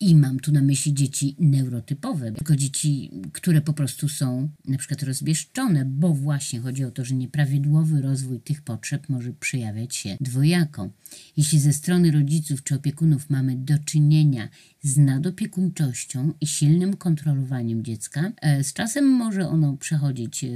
I 0.02 0.16
mam 0.16 0.40
tu 0.40 0.52
na 0.52 0.62
myśli 0.62 0.94
dzieci 0.94 1.36
neurotypowe, 1.40 2.32
tylko 2.32 2.56
dzieci, 2.56 3.12
które 3.34 3.62
po 3.62 3.74
prostu 3.74 4.10
są 4.10 4.50
na 4.66 4.78
przykład 4.78 5.04
rozbieszczone, 5.04 5.86
bo 5.86 6.14
właśnie 6.14 6.60
chodzi 6.60 6.84
o 6.84 6.92
to, 6.92 7.06
że 7.06 7.16
nieprawidłowy 7.16 8.02
rozwój 8.02 8.40
tych 8.40 8.62
potrzeb 8.62 9.10
może 9.10 9.34
przejawiać 9.34 9.96
się 9.96 10.18
dwojako. 10.22 10.90
Jeśli 11.38 11.60
ze 11.60 11.74
strony 11.74 12.12
rodziców 12.12 12.64
czy 12.64 12.76
opiekunów 12.76 13.30
mamy 13.30 13.56
do 13.56 13.80
czynienia 13.86 14.50
z 14.82 14.98
nadopiekuńczością 14.98 16.34
i 16.42 16.48
silnym 16.48 16.96
kontrolowaniem 16.96 17.84
dziecka, 17.84 18.32
e, 18.42 18.64
z 18.64 18.74
czasem 18.74 19.06
może 19.06 19.50
ono 19.50 19.78
przechodzić 19.78 20.44
e, 20.44 20.48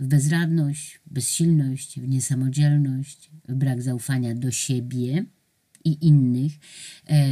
w 0.00 0.06
bezradność, 0.06 1.00
bezsilność, 1.06 2.00
w 2.00 2.08
niesamodzielność, 2.08 3.30
w 3.48 3.54
brak 3.54 3.82
zaufania 3.82 4.34
do 4.34 4.50
siebie 4.50 5.24
i 5.84 6.06
innych, 6.06 6.52
e, 7.10 7.24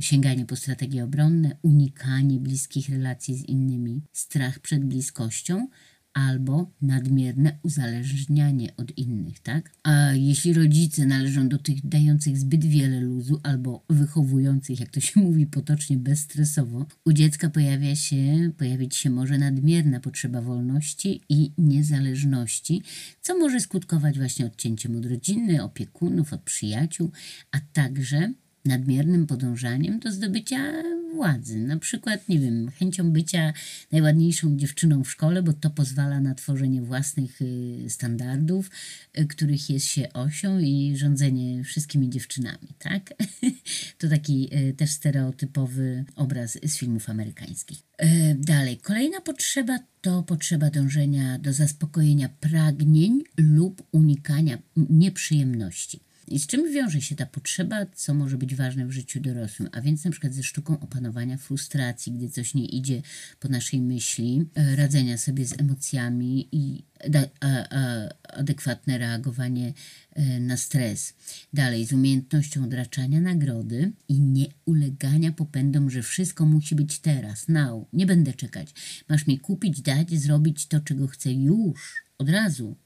sięganie 0.00 0.46
po 0.46 0.56
strategie 0.56 1.04
obronne, 1.04 1.56
unikanie 1.62 2.40
bliskich 2.40 2.88
relacji 2.88 3.34
z 3.34 3.44
innymi, 3.44 4.02
strach 4.12 4.58
przed 4.58 4.84
bliskością, 4.84 5.68
albo 6.14 6.70
nadmierne 6.82 7.58
uzależnianie 7.62 8.76
od 8.76 8.98
innych, 8.98 9.40
tak? 9.40 9.70
A 9.82 10.12
jeśli 10.12 10.52
rodzice 10.52 11.06
należą 11.06 11.48
do 11.48 11.58
tych 11.58 11.86
dających 11.86 12.38
zbyt 12.38 12.64
wiele 12.64 13.00
luzu 13.00 13.40
albo 13.42 13.84
wychowujących, 13.90 14.80
jak 14.80 14.90
to 14.90 15.00
się 15.00 15.20
mówi 15.26 15.46
potocznie, 15.46 15.96
bezstresowo, 15.96 16.86
u 17.04 17.12
dziecka 17.12 17.50
pojawia 17.50 17.96
się, 17.96 18.50
pojawić 18.58 18.96
się 18.96 19.10
może 19.10 19.38
nadmierna 19.38 20.00
potrzeba 20.00 20.42
wolności 20.42 21.20
i 21.28 21.52
niezależności, 21.58 22.82
co 23.20 23.38
może 23.38 23.60
skutkować 23.60 24.18
właśnie 24.18 24.46
odcięciem 24.46 24.96
od 24.96 25.06
rodziny, 25.06 25.62
opiekunów, 25.62 26.32
od 26.32 26.42
przyjaciół, 26.42 27.10
a 27.52 27.60
także 27.72 28.32
nadmiernym 28.64 29.26
podążaniem 29.26 29.98
do 29.98 30.12
zdobycia 30.12 30.72
władzy. 31.14 31.58
Na 31.58 31.78
przykład, 31.78 32.28
nie 32.28 32.38
wiem, 32.38 32.70
chęcią 32.70 33.10
bycia 33.10 33.52
najładniejszą 33.92 34.56
dziewczyną 34.56 35.04
w 35.04 35.10
szkole, 35.10 35.42
bo 35.42 35.52
to 35.52 35.70
pozwala 35.70 36.20
na 36.20 36.34
tworzenie 36.34 36.82
własnych 36.82 37.42
y, 37.42 37.84
standardów, 37.88 38.70
y, 39.18 39.26
których 39.26 39.70
jest 39.70 39.86
się 39.86 40.12
osią 40.12 40.58
i 40.58 40.96
rządzenie 40.96 41.64
wszystkimi 41.64 42.10
dziewczynami, 42.10 42.68
tak? 42.78 43.14
to 43.98 44.08
taki 44.08 44.50
y, 44.56 44.72
też 44.72 44.90
stereotypowy 44.90 46.04
obraz 46.16 46.58
z 46.62 46.76
filmów 46.76 47.10
amerykańskich. 47.10 47.78
Dalej, 48.34 48.78
kolejna 48.78 49.20
potrzeba 49.20 49.78
to 50.00 50.22
potrzeba 50.22 50.70
dążenia 50.70 51.38
do 51.38 51.52
zaspokojenia 51.52 52.28
pragnień 52.28 53.22
lub 53.36 53.82
unikania 53.92 54.58
nieprzyjemności. 54.76 56.00
I 56.26 56.38
z 56.38 56.46
czym 56.46 56.72
wiąże 56.72 57.00
się 57.00 57.16
ta 57.16 57.26
potrzeba, 57.26 57.86
co 57.94 58.14
może 58.14 58.38
być 58.38 58.54
ważne 58.54 58.86
w 58.86 58.92
życiu 58.92 59.20
dorosłym, 59.20 59.68
a 59.72 59.80
więc 59.80 60.04
na 60.04 60.10
przykład 60.10 60.34
ze 60.34 60.42
sztuką 60.42 60.80
opanowania 60.80 61.36
frustracji, 61.36 62.12
gdy 62.12 62.30
coś 62.30 62.54
nie 62.54 62.66
idzie 62.66 63.02
po 63.40 63.48
naszej 63.48 63.80
myśli, 63.80 64.46
e, 64.54 64.76
radzenia 64.76 65.18
sobie 65.18 65.46
z 65.46 65.60
emocjami 65.60 66.48
i 66.52 66.82
adekwatne 68.22 68.98
reagowanie 68.98 69.72
e, 70.12 70.40
na 70.40 70.56
stres. 70.56 71.14
Dalej, 71.52 71.86
z 71.86 71.92
umiejętnością 71.92 72.64
odraczania 72.64 73.20
nagrody 73.20 73.92
i 74.08 74.20
nie 74.20 74.46
ulegania 74.64 75.32
popędom, 75.32 75.90
że 75.90 76.02
wszystko 76.02 76.46
musi 76.46 76.74
być 76.74 76.98
teraz, 76.98 77.48
now, 77.48 77.84
nie 77.92 78.06
będę 78.06 78.32
czekać. 78.32 78.74
Masz 79.08 79.26
mi 79.26 79.38
kupić, 79.38 79.80
dać, 79.80 80.10
zrobić 80.10 80.66
to, 80.66 80.80
czego 80.80 81.06
chcę 81.06 81.32
już, 81.32 82.04
od 82.18 82.28
razu 82.28 82.76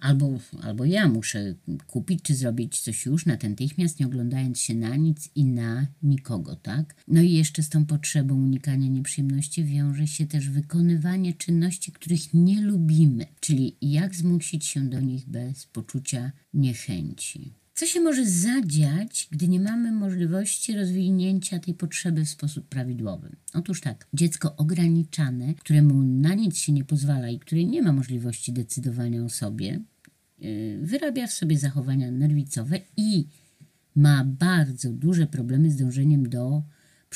albo, 0.00 0.38
albo 0.62 0.84
ja 0.84 1.08
muszę 1.08 1.54
kupić 1.86 2.22
czy 2.22 2.34
zrobić 2.34 2.80
coś 2.80 3.06
już 3.06 3.26
natychmiast, 3.26 4.00
nie 4.00 4.06
oglądając 4.06 4.60
się 4.60 4.74
na 4.74 4.96
nic 4.96 5.30
i 5.34 5.44
na 5.44 5.86
nikogo, 6.02 6.56
tak? 6.56 6.94
No 7.08 7.22
i 7.22 7.32
jeszcze 7.32 7.62
z 7.62 7.68
tą 7.68 7.86
potrzebą 7.86 8.34
unikania 8.34 8.88
nieprzyjemności 8.88 9.64
wiąże 9.64 10.06
się 10.06 10.26
też 10.26 10.50
wykonywanie 10.50 11.34
czynności, 11.34 11.92
których 11.92 12.34
nie 12.34 12.62
lubimy, 12.62 13.26
czyli 13.40 13.76
jak 13.82 14.14
zmusić 14.14 14.64
się 14.64 14.80
do 14.80 15.00
nich 15.00 15.28
bez 15.28 15.66
poczucia 15.66 16.32
niechęci. 16.54 17.52
Co 17.76 17.86
się 17.86 18.00
może 18.00 18.26
zadziać, 18.26 19.28
gdy 19.30 19.48
nie 19.48 19.60
mamy 19.60 19.92
możliwości 19.92 20.76
rozwinięcia 20.76 21.58
tej 21.58 21.74
potrzeby 21.74 22.24
w 22.24 22.28
sposób 22.28 22.68
prawidłowy? 22.68 23.36
Otóż 23.54 23.80
tak, 23.80 24.06
dziecko 24.12 24.56
ograniczane, 24.56 25.54
któremu 25.54 26.02
na 26.02 26.34
nic 26.34 26.58
się 26.58 26.72
nie 26.72 26.84
pozwala 26.84 27.28
i 27.28 27.38
które 27.38 27.64
nie 27.64 27.82
ma 27.82 27.92
możliwości 27.92 28.52
decydowania 28.52 29.24
o 29.24 29.28
sobie, 29.28 29.80
yy, 30.38 30.78
wyrabia 30.82 31.26
w 31.26 31.32
sobie 31.32 31.58
zachowania 31.58 32.10
nerwicowe 32.10 32.80
i 32.96 33.26
ma 33.96 34.24
bardzo 34.24 34.92
duże 34.92 35.26
problemy 35.26 35.70
z 35.70 35.76
dążeniem 35.76 36.28
do 36.28 36.62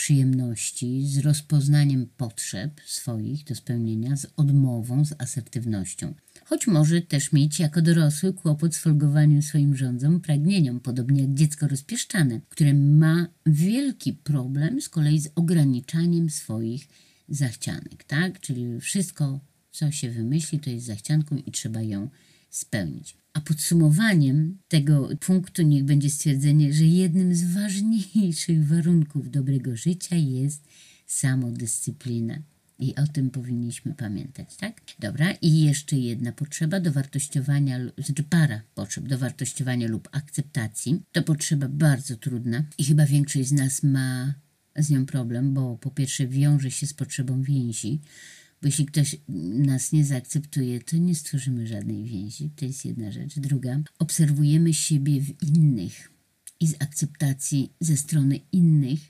przyjemności, 0.00 1.06
z 1.06 1.18
rozpoznaniem 1.18 2.06
potrzeb 2.16 2.80
swoich 2.86 3.44
do 3.44 3.54
spełnienia, 3.54 4.16
z 4.16 4.26
odmową, 4.36 5.04
z 5.04 5.14
asertywnością 5.18 6.14
choć 6.50 6.66
może 6.66 7.00
też 7.00 7.32
mieć 7.32 7.58
jako 7.58 7.82
dorosły 7.82 8.32
kłopot 8.32 8.74
z 8.74 8.78
folgowaniem 8.78 9.42
swoim 9.42 9.76
rządzom, 9.76 10.20
pragnieniom, 10.20 10.80
podobnie 10.80 11.20
jak 11.20 11.34
dziecko 11.34 11.68
rozpieszczane, 11.68 12.40
które 12.48 12.74
ma 12.74 13.26
wielki 13.46 14.12
problem 14.12 14.80
z 14.80 14.88
kolei 14.88 15.20
z 15.20 15.28
ograniczaniem 15.34 16.30
swoich 16.30 16.88
zachcianek, 17.28 18.04
tak? 18.04 18.40
Czyli 18.40 18.80
wszystko, 18.80 19.40
co 19.70 19.90
się 19.90 20.10
wymyśli, 20.10 20.60
to 20.60 20.70
jest 20.70 20.86
zachcianką 20.86 21.36
i 21.36 21.52
trzeba 21.52 21.82
ją 21.82 22.08
spełnić. 22.50 23.16
A 23.32 23.40
podsumowaniem 23.40 24.58
tego 24.68 25.08
punktu 25.20 25.62
niech 25.62 25.84
będzie 25.84 26.10
stwierdzenie, 26.10 26.72
że 26.72 26.84
jednym 26.84 27.34
z 27.34 27.44
ważniejszych 27.44 28.66
warunków 28.66 29.30
dobrego 29.30 29.76
życia 29.76 30.16
jest 30.16 30.64
samodyscyplina. 31.06 32.38
I 32.78 32.94
o 32.96 33.06
tym 33.06 33.30
powinniśmy 33.30 33.94
pamiętać, 33.94 34.56
tak? 34.56 34.80
Dobra, 34.98 35.30
i 35.32 35.60
jeszcze 35.60 35.96
jedna 35.96 36.32
potrzeba 36.32 36.80
dowartościowania, 36.80 37.78
znaczy 37.98 38.22
para 38.22 38.60
potrzeb 38.74 39.08
dowartościowania 39.08 39.88
lub 39.88 40.08
akceptacji. 40.12 41.02
To 41.12 41.22
potrzeba 41.22 41.68
bardzo 41.68 42.16
trudna 42.16 42.64
i 42.78 42.84
chyba 42.84 43.06
większość 43.06 43.48
z 43.48 43.52
nas 43.52 43.82
ma 43.82 44.34
z 44.76 44.90
nią 44.90 45.06
problem, 45.06 45.54
bo 45.54 45.78
po 45.78 45.90
pierwsze 45.90 46.26
wiąże 46.26 46.70
się 46.70 46.86
z 46.86 46.94
potrzebą 46.94 47.42
więzi, 47.42 48.00
bo 48.62 48.68
jeśli 48.68 48.86
ktoś 48.86 49.16
nas 49.58 49.92
nie 49.92 50.04
zaakceptuje, 50.04 50.80
to 50.80 50.96
nie 50.96 51.14
stworzymy 51.14 51.66
żadnej 51.66 52.04
więzi. 52.04 52.50
To 52.56 52.64
jest 52.64 52.84
jedna 52.84 53.12
rzecz. 53.12 53.38
Druga, 53.38 53.80
obserwujemy 53.98 54.74
siebie 54.74 55.20
w 55.20 55.42
innych 55.42 56.10
i 56.60 56.66
z 56.66 56.74
akceptacji 56.78 57.72
ze 57.80 57.96
strony 57.96 58.40
innych 58.52 59.00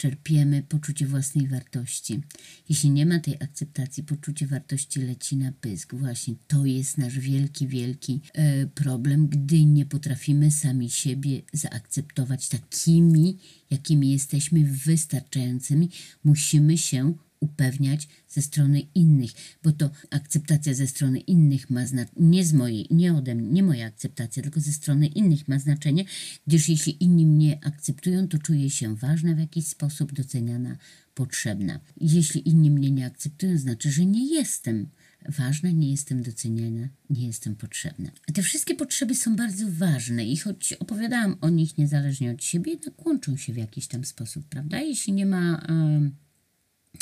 czerpiemy 0.00 0.62
poczucie 0.62 1.06
własnej 1.06 1.48
wartości. 1.48 2.20
Jeśli 2.68 2.90
nie 2.90 3.06
ma 3.06 3.18
tej 3.18 3.34
akceptacji, 3.34 4.02
poczucie 4.02 4.46
wartości 4.46 5.00
leci 5.00 5.36
na 5.36 5.52
pysk. 5.52 5.94
Właśnie 5.94 6.34
to 6.46 6.66
jest 6.66 6.98
nasz 6.98 7.18
wielki, 7.18 7.66
wielki 7.66 8.20
e, 8.32 8.66
problem, 8.66 9.28
gdy 9.28 9.64
nie 9.64 9.86
potrafimy 9.86 10.50
sami 10.50 10.90
siebie 10.90 11.42
zaakceptować 11.52 12.48
takimi, 12.48 13.38
jakimi 13.70 14.10
jesteśmy, 14.10 14.64
wystarczającymi. 14.64 15.90
Musimy 16.24 16.78
się 16.78 17.14
upewniać 17.40 18.08
ze 18.28 18.42
strony 18.42 18.80
innych, 18.94 19.30
bo 19.62 19.72
to 19.72 19.90
akceptacja 20.10 20.74
ze 20.74 20.86
strony 20.86 21.18
innych 21.18 21.70
ma 21.70 21.86
znaczenie, 21.86 22.28
nie 22.28 22.44
z 22.44 22.52
mojej, 22.52 22.86
nie 22.90 23.14
ode 23.14 23.34
mnie, 23.34 23.48
nie 23.48 23.62
moja 23.62 23.86
akceptacja, 23.86 24.42
tylko 24.42 24.60
ze 24.60 24.72
strony 24.72 25.06
innych 25.06 25.48
ma 25.48 25.58
znaczenie, 25.58 26.04
gdyż 26.46 26.68
jeśli 26.68 27.04
inni 27.04 27.26
mnie 27.26 27.58
akceptują, 27.64 28.28
to 28.28 28.38
czuję 28.38 28.70
się 28.70 28.96
ważna 28.96 29.34
w 29.34 29.38
jakiś 29.38 29.66
sposób, 29.66 30.12
doceniana, 30.12 30.76
potrzebna. 31.14 31.80
Jeśli 32.00 32.48
inni 32.48 32.70
mnie 32.70 32.90
nie 32.90 33.06
akceptują, 33.06 33.58
znaczy, 33.58 33.90
że 33.90 34.06
nie 34.06 34.34
jestem 34.34 34.86
ważna, 35.28 35.70
nie 35.70 35.90
jestem 35.90 36.22
doceniana, 36.22 36.88
nie 37.10 37.26
jestem 37.26 37.56
potrzebna. 37.56 38.10
Te 38.34 38.42
wszystkie 38.42 38.74
potrzeby 38.74 39.14
są 39.14 39.36
bardzo 39.36 39.64
ważne 39.68 40.26
i 40.26 40.36
choć 40.36 40.72
opowiadałam 40.72 41.36
o 41.40 41.48
nich 41.48 41.78
niezależnie 41.78 42.30
od 42.30 42.44
siebie, 42.44 42.72
jednak 42.72 43.06
łączą 43.06 43.36
się 43.36 43.52
w 43.52 43.56
jakiś 43.56 43.86
tam 43.86 44.04
sposób, 44.04 44.44
prawda? 44.48 44.80
Jeśli 44.80 45.12
nie 45.12 45.26
ma... 45.26 45.66
Yy, 45.68 46.10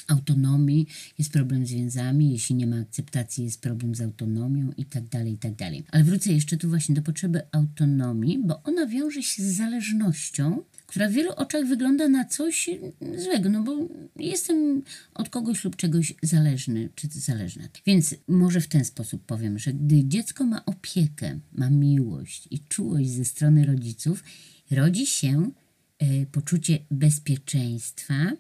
autonomii, 0.09 0.87
jest 1.19 1.33
problem 1.33 1.67
z 1.67 1.73
więzami, 1.73 2.33
jeśli 2.33 2.55
nie 2.55 2.67
ma 2.67 2.81
akceptacji, 2.81 3.45
jest 3.45 3.61
problem 3.61 3.95
z 3.95 4.01
autonomią 4.01 4.73
i 4.77 4.85
tak 4.85 5.09
dalej, 5.09 5.33
i 5.33 5.39
tak 5.39 5.55
dalej. 5.55 5.85
Ale 5.91 6.05
wrócę 6.05 6.33
jeszcze 6.33 6.57
tu 6.57 6.69
właśnie 6.69 6.95
do 6.95 7.03
potrzeby 7.03 7.43
autonomii, 7.53 8.39
bo 8.39 8.63
ona 8.63 8.87
wiąże 8.87 9.23
się 9.23 9.43
z 9.43 9.57
zależnością, 9.57 10.63
która 10.87 11.09
w 11.09 11.13
wielu 11.13 11.31
oczach 11.33 11.67
wygląda 11.67 12.09
na 12.09 12.25
coś 12.25 12.71
złego, 13.17 13.49
no 13.49 13.63
bo 13.63 13.89
jestem 14.17 14.83
od 15.15 15.29
kogoś 15.29 15.65
lub 15.65 15.77
czegoś 15.77 16.15
zależny, 16.23 16.89
czy 16.95 17.09
zależna. 17.09 17.69
Więc 17.87 18.15
może 18.29 18.61
w 18.61 18.69
ten 18.69 18.85
sposób 18.85 19.25
powiem, 19.25 19.59
że 19.59 19.73
gdy 19.73 20.05
dziecko 20.05 20.45
ma 20.45 20.65
opiekę, 20.65 21.39
ma 21.53 21.71
miłość 21.71 22.49
i 22.51 22.59
czułość 22.59 23.11
ze 23.11 23.25
strony 23.25 23.67
rodziców, 23.67 24.25
rodzi 24.71 25.07
się 25.07 25.51
e, 25.99 26.27
poczucie 26.27 26.79
bezpieczeństwa, 26.91 28.33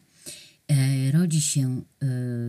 rodzi 1.12 1.40
się 1.40 1.82
e, 2.02 2.06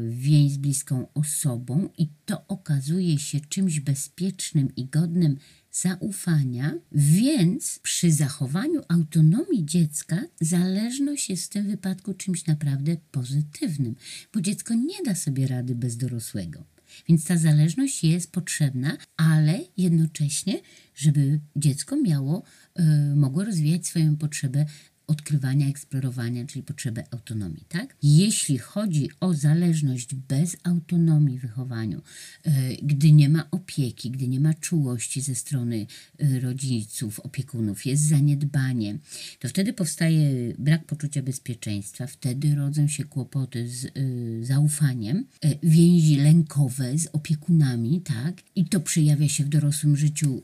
więź 0.10 0.52
z 0.52 0.58
bliską 0.58 1.08
osobą 1.14 1.90
i 1.98 2.10
to 2.26 2.48
okazuje 2.48 3.20
się 3.20 3.40
czymś 3.40 3.80
bezpiecznym 3.80 4.76
i 4.76 4.86
godnym 4.86 5.38
zaufania, 5.72 6.74
więc 6.92 7.80
przy 7.84 8.12
zachowaniu 8.12 8.82
autonomii 8.88 9.66
dziecka 9.66 10.22
zależność 10.42 11.30
jest 11.30 11.46
w 11.46 11.50
tym 11.50 11.68
wypadku 11.68 12.14
czymś 12.14 12.46
naprawdę 12.46 12.98
pozytywnym, 13.12 13.96
bo 14.34 14.42
dziecko 14.42 14.74
nie 14.74 15.04
da 15.06 15.16
sobie 15.16 15.48
rady 15.48 15.76
bez 15.76 15.98
dorosłego. 15.98 16.64
Więc 17.08 17.26
ta 17.26 17.38
zależność 17.38 18.04
jest 18.04 18.32
potrzebna, 18.32 18.98
ale 19.18 19.60
jednocześnie, 19.78 20.62
żeby 20.96 21.40
dziecko 21.56 21.96
miało, 21.96 22.44
y, 22.80 23.16
mogło 23.16 23.44
rozwijać 23.44 23.88
swoją 23.88 24.18
potrzebę 24.18 24.66
odkrywania, 25.10 25.68
eksplorowania, 25.68 26.46
czyli 26.46 26.64
potrzebę 26.64 27.04
autonomii, 27.12 27.64
tak? 27.70 27.96
Jeśli 28.04 28.58
chodzi 28.58 29.10
o 29.20 29.34
zależność 29.34 30.16
bez 30.16 30.58
autonomii 30.64 31.38
w 31.38 31.42
wychowaniu, 31.42 32.02
e, 32.44 32.52
gdy 32.82 33.12
nie 33.12 33.30
ma 33.30 33.48
opieki, 33.52 34.12
gdy 34.12 34.28
nie 34.28 34.40
ma 34.40 34.54
czułości 34.54 35.22
ze 35.22 35.36
strony 35.36 35.88
e, 36.20 36.40
rodziców, 36.40 37.20
opiekunów, 37.20 37.86
jest 37.86 38.04
zaniedbanie, 38.04 38.98
to 39.40 39.50
wtedy 39.50 39.74
powstaje 39.74 40.54
brak 40.58 40.86
poczucia 40.86 41.22
bezpieczeństwa, 41.22 42.08
wtedy 42.08 42.56
rodzą 42.56 42.88
się 42.88 43.04
kłopoty 43.04 43.68
z 43.68 43.86
y, 43.86 44.46
zaufaniem, 44.46 45.26
więzi 45.64 46.16
lękowe 46.16 46.98
z 46.98 47.08
opiekunami, 47.08 48.02
tak? 48.02 48.36
I 48.56 48.66
to 48.66 48.80
przejawia 48.80 49.28
się 49.28 49.44
w 49.44 49.50
dorosłym 49.50 49.98
życiu 49.98 50.44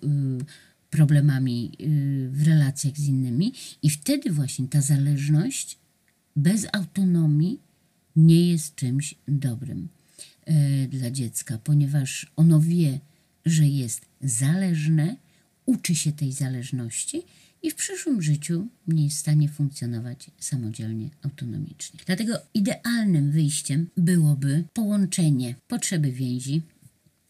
problemami 0.95 1.71
y, 1.81 2.29
w 2.31 2.47
relacjach 2.47 2.97
z 2.97 3.07
innymi, 3.07 3.53
i 3.83 3.89
wtedy 3.89 4.31
właśnie 4.31 4.67
ta 4.67 4.81
zależność 4.81 5.77
bez 6.35 6.67
autonomii 6.73 7.59
nie 8.15 8.51
jest 8.51 8.75
czymś 8.75 9.15
dobrym 9.27 9.87
y, 10.47 10.87
dla 10.87 11.11
dziecka, 11.11 11.57
ponieważ 11.63 12.31
ono 12.35 12.61
wie, 12.61 12.99
że 13.45 13.67
jest 13.67 14.05
zależne, 14.21 15.15
uczy 15.65 15.95
się 15.95 16.11
tej 16.11 16.31
zależności 16.31 17.21
i 17.63 17.71
w 17.71 17.75
przyszłym 17.75 18.21
życiu 18.21 18.67
nie 18.87 19.03
jest 19.03 19.17
w 19.17 19.19
stanie 19.19 19.49
funkcjonować 19.49 20.31
samodzielnie, 20.39 21.09
autonomicznie. 21.23 21.99
Dlatego 22.05 22.33
idealnym 22.53 23.31
wyjściem 23.31 23.89
byłoby 23.97 24.63
połączenie 24.73 25.55
potrzeby 25.67 26.11
więzi 26.11 26.61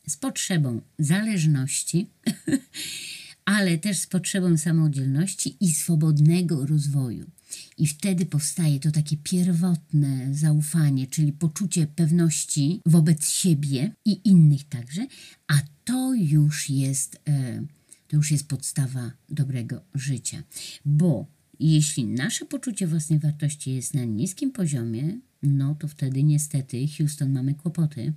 z 0.08 0.18
potrzebą 0.18 0.82
zależności 1.00 2.08
ale 3.46 3.78
też 3.78 3.98
z 4.00 4.08
potrzebą 4.08 4.58
samodzielności 4.58 5.58
i 5.60 5.72
swobodnego 5.74 6.66
rozwoju. 6.66 7.32
I 7.78 7.88
wtedy 7.88 8.26
powstaje 8.26 8.80
to 8.80 8.92
takie 8.92 9.18
pierwotne 9.18 10.34
zaufanie, 10.34 11.08
czyli 11.08 11.34
poczucie 11.34 11.88
pewności 11.88 12.82
wobec 12.86 13.30
siebie 13.30 13.92
i 14.06 14.30
innych 14.30 14.64
także, 14.64 15.08
a 15.48 15.54
to 15.84 16.14
już 16.14 16.70
jest, 16.70 17.22
e, 17.28 17.66
to 18.08 18.18
już 18.18 18.32
jest 18.32 18.48
podstawa 18.48 19.12
dobrego 19.30 19.82
życia. 19.94 20.44
Bo 20.86 21.26
jeśli 21.60 22.06
nasze 22.06 22.46
poczucie 22.46 22.88
własnej 22.88 23.20
wartości 23.20 23.72
jest 23.72 23.94
na 23.94 24.04
niskim 24.04 24.52
poziomie, 24.52 25.20
no 25.44 25.76
to 25.76 25.88
wtedy 25.88 26.24
niestety, 26.24 26.88
Houston, 26.98 27.32
mamy 27.32 27.54
kłopoty. 27.54 28.14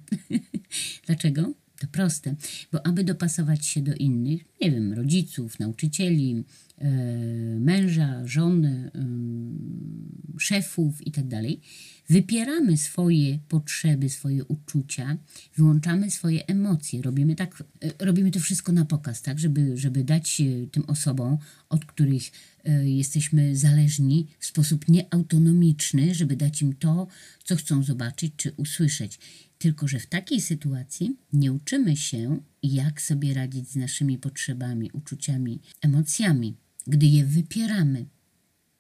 Dlaczego? 1.07 1.55
To 1.79 1.87
proste, 1.87 2.35
bo 2.73 2.87
aby 2.87 3.05
dopasować 3.05 3.67
się 3.67 3.83
do 3.83 3.95
innych, 3.95 4.45
nie 4.61 4.71
wiem, 4.71 4.93
rodziców, 4.93 5.59
nauczycieli, 5.59 6.45
e, 6.79 6.91
męża, 7.61 8.27
żony, 8.27 8.91
e, 8.95 9.07
szefów 10.39 11.07
itd., 11.07 11.43
tak 11.43 11.61
wypieramy 12.11 12.77
swoje 12.77 13.39
potrzeby, 13.49 14.09
swoje 14.09 14.45
uczucia, 14.45 15.17
wyłączamy 15.57 16.11
swoje 16.11 16.47
emocje, 16.47 17.03
robimy, 17.03 17.35
tak, 17.35 17.65
e, 17.83 18.07
robimy 18.07 18.31
to 18.31 18.41
wszystko 18.41 18.73
na 18.73 18.85
pokaz, 18.85 19.23
tak, 19.23 19.39
żeby, 19.39 19.77
żeby 19.77 20.05
dać 20.05 20.43
tym 20.73 20.85
osobom, 20.87 21.39
od 21.69 21.85
których 21.85 22.23
jesteśmy 22.85 23.57
zależni 23.57 24.27
w 24.39 24.47
sposób 24.47 24.89
nieautonomiczny, 24.89 26.15
żeby 26.15 26.37
dać 26.37 26.63
im 26.63 26.73
to, 26.73 27.07
co 27.45 27.57
chcą 27.57 27.83
zobaczyć 27.83 28.33
czy 28.37 28.53
usłyszeć. 28.57 29.19
Tylko, 29.59 29.89
że 29.89 29.99
w 29.99 30.07
takiej 30.07 30.41
sytuacji 30.41 31.17
nie 31.33 31.53
uczymy 31.53 31.97
się, 31.97 32.41
jak 32.63 33.03
sobie 33.03 33.35
radzić 33.35 33.69
z 33.69 33.77
naszymi 33.77 34.19
potrzebami, 34.19 34.91
uczuciami, 34.93 35.61
emocjami, 35.83 36.57
gdy 36.87 37.07
je 37.07 37.25
wypieramy. 37.25 38.07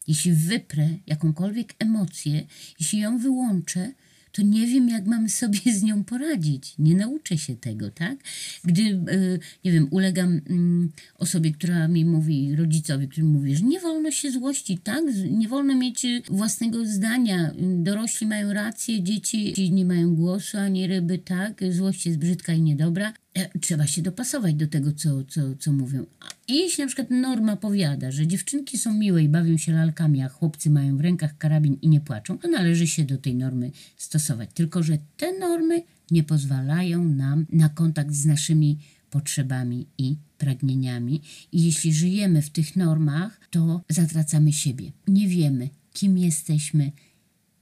Jeśli 0.07 0.33
wyprę 0.33 0.89
jakąkolwiek 1.07 1.75
emocję, 1.79 2.47
jeśli 2.81 2.99
ją 2.99 3.19
wyłączę, 3.19 3.93
to 4.39 4.43
nie 4.43 4.67
wiem, 4.67 4.89
jak 4.89 5.07
mam 5.07 5.29
sobie 5.29 5.59
z 5.79 5.83
nią 5.83 6.05
poradzić. 6.05 6.75
Nie 6.79 6.95
nauczę 6.95 7.39
się 7.39 7.57
tego, 7.57 7.91
tak? 7.91 8.19
Gdy, 8.65 8.83
e, 8.83 9.39
nie 9.65 9.73
wiem, 9.73 9.89
ulegam 9.91 10.41
mm, 10.51 10.93
osobie, 11.15 11.53
która 11.53 11.89
mi 11.89 12.05
mówi, 12.05 12.57
rodzicowi, 12.57 13.09
który 13.09 13.27
mówi, 13.27 13.57
że 13.57 13.65
nie 13.65 13.81
wolno 13.81 14.11
się 14.11 14.31
złościć, 14.31 14.81
tak? 14.85 15.05
Nie 15.31 15.49
wolno 15.49 15.75
mieć 15.75 16.05
e, 16.05 16.09
własnego 16.31 16.87
zdania. 16.87 17.53
Dorośli 17.59 18.27
mają 18.27 18.53
rację, 18.53 19.03
dzieci 19.03 19.73
nie 19.73 19.85
mają 19.85 20.15
głosu, 20.15 20.59
ani 20.59 20.87
ryby, 20.87 21.19
tak? 21.19 21.61
Złość 21.71 22.07
jest 22.07 22.19
brzydka 22.19 22.53
i 22.53 22.63
niedobra. 22.63 23.13
E, 23.39 23.59
trzeba 23.61 23.87
się 23.87 24.03
dopasować 24.03 24.55
do 24.55 24.67
tego, 24.67 24.93
co, 24.93 25.25
co, 25.25 25.41
co 25.59 25.73
mówią. 25.73 26.07
I 26.49 26.57
jeśli 26.57 26.83
na 26.83 26.87
przykład 26.87 27.11
norma 27.11 27.57
powiada, 27.57 28.11
że 28.11 28.27
dziewczynki 28.27 28.79
są 28.79 28.95
miłe 28.95 29.23
i 29.23 29.29
bawią 29.29 29.57
się 29.57 29.73
lalkami, 29.73 30.23
a 30.23 30.29
chłopcy 30.29 30.71
mają 30.71 30.97
w 30.97 31.01
rękach 31.01 31.39
karabin 31.39 31.79
i 31.83 31.89
nie 31.89 32.01
płaczą, 32.01 32.39
to 32.39 32.49
należy 32.49 32.87
się 32.87 33.05
do 33.05 33.19
tej 33.19 33.35
normy 33.35 33.71
stosować. 33.97 34.51
Tylko, 34.55 34.83
że 34.83 34.99
te 35.17 35.39
normy 35.39 35.83
nie 36.11 36.23
pozwalają 36.23 37.05
nam 37.05 37.47
na 37.53 37.69
kontakt 37.69 38.13
z 38.13 38.27
naszymi 38.27 38.79
potrzebami 39.11 39.87
i 39.99 40.17
pragnieniami. 40.39 41.23
I 41.53 41.65
jeśli 41.65 41.93
żyjemy 41.93 42.43
w 42.43 42.51
tych 42.51 42.77
normach, 42.77 43.41
to 43.51 43.83
zatracamy 43.89 44.53
siebie. 44.53 44.93
Nie 45.09 45.29
wiemy, 45.29 45.69
kim 45.93 46.19
jesteśmy, 46.19 46.93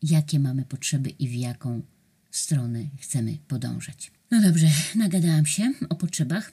jakie 0.02 0.38
mamy 0.38 0.64
potrzeby 0.64 1.10
i 1.10 1.28
w 1.28 1.34
jaką 1.34 1.82
stronę 2.30 2.84
chcemy 3.00 3.38
podążać. 3.48 4.15
No 4.30 4.42
dobrze, 4.42 4.66
nagadałam 4.94 5.46
się 5.46 5.72
o 5.88 5.94
potrzebach. 5.94 6.52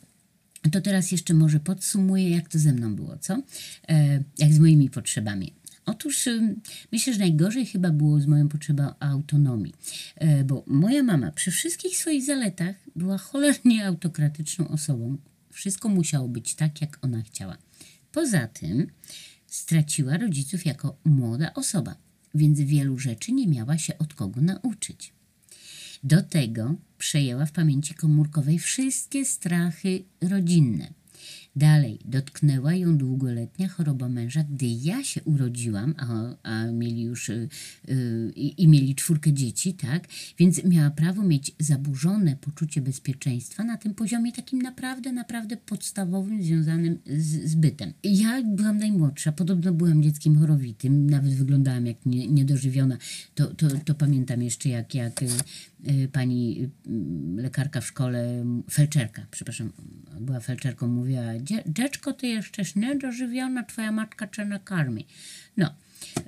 To 0.72 0.82
teraz 0.82 1.12
jeszcze 1.12 1.34
może 1.34 1.60
podsumuję, 1.60 2.30
jak 2.30 2.50
to 2.50 2.60
ze 2.60 2.74
mną 2.74 2.96
było, 2.96 3.18
co? 3.18 3.42
E, 3.90 4.24
jak 4.38 4.54
z 4.54 4.60
moimi 4.60 4.90
potrzebami. 4.90 5.54
Otóż 5.86 6.30
myślę, 6.92 7.14
że 7.14 7.20
najgorzej 7.20 7.66
chyba 7.66 7.90
było 7.90 8.20
z 8.20 8.28
moją 8.28 8.50
potrzebą 8.50 8.94
autonomii, 9.00 9.74
e, 10.16 10.44
bo 10.44 10.64
moja 10.68 11.04
mama 11.04 11.32
przy 11.32 11.52
wszystkich 11.52 11.98
swoich 11.98 12.26
zaletach 12.26 12.76
była 12.96 13.18
cholernie 13.18 13.88
autokratyczną 13.88 14.68
osobą. 14.68 15.18
Wszystko 15.52 15.90
musiało 15.90 16.28
być 16.28 16.56
tak, 16.56 16.82
jak 16.82 16.98
ona 17.02 17.22
chciała. 17.22 17.58
Poza 18.12 18.48
tym 18.48 18.88
straciła 19.48 20.18
rodziców 20.18 20.66
jako 20.66 20.98
młoda 21.06 21.54
osoba, 21.54 21.96
więc 22.36 22.60
wielu 22.60 23.00
rzeczy 23.00 23.32
nie 23.32 23.48
miała 23.48 23.78
się 23.78 23.98
od 23.98 24.14
kogo 24.14 24.42
nauczyć. 24.42 25.14
Do 26.04 26.22
tego 26.22 26.76
przejęła 26.98 27.46
w 27.46 27.52
pamięci 27.52 27.94
komórkowej 27.94 28.60
wszystkie 28.60 29.26
strachy 29.26 30.04
rodzinne– 30.22 30.94
Dalej, 31.56 32.00
dotknęła 32.06 32.74
ją 32.74 32.98
długoletnia 32.98 33.68
choroba 33.68 34.10
męża, 34.10 34.44
gdy 34.44 34.66
ja 34.66 35.04
się 35.04 35.24
urodziłam, 35.24 35.96
a, 35.98 36.36
a 36.44 36.72
mieli 36.72 37.02
już 37.02 37.30
y, 37.30 37.50
y, 37.90 38.32
i 38.36 38.68
mieli 38.68 38.96
czwórkę 38.96 39.34
dzieci, 39.34 39.74
tak? 39.74 40.08
Więc 40.38 40.64
miała 40.64 40.90
prawo 40.90 41.24
mieć 41.24 41.56
zaburzone 41.60 42.36
poczucie 42.36 42.82
bezpieczeństwa 42.82 43.64
na 43.64 43.78
tym 43.78 43.94
poziomie 43.94 44.32
takim 44.32 44.62
naprawdę, 44.62 45.12
naprawdę 45.12 45.58
podstawowym, 45.58 46.44
związanym 46.44 47.00
z, 47.06 47.50
z 47.50 47.56
bytem. 47.56 47.94
Ja 48.04 48.44
byłam 48.44 48.78
najmłodsza, 48.78 49.32
podobno 49.32 49.74
byłam 49.74 50.04
dzieckiem 50.04 50.40
chorowitym, 50.40 51.10
nawet 51.10 51.34
wyglądałam 51.34 51.86
jak 51.86 52.06
nie, 52.06 52.28
niedożywiona. 52.28 52.98
To, 53.36 53.48
to, 53.48 53.68
to 53.86 53.96
pamiętam 53.96 54.42
jeszcze, 54.42 54.70
jak, 54.70 54.96
jak 54.96 55.24
y, 55.24 56.08
pani 56.12 56.70
lekarka 57.36 57.82
w 57.82 57.88
szkole, 57.88 58.46
felczerka, 58.72 59.26
przepraszam, 59.32 59.72
była 60.22 60.40
felczerką, 60.40 60.88
mówiła, 60.88 61.40
dziecko, 61.68 62.14
ty 62.14 62.28
jesteś 62.28 62.76
niedożywiona, 62.76 63.64
twoja 63.64 63.92
matka 63.92 64.28
cię 64.28 64.46
nakarmi. 64.46 65.06
No, 65.58 65.74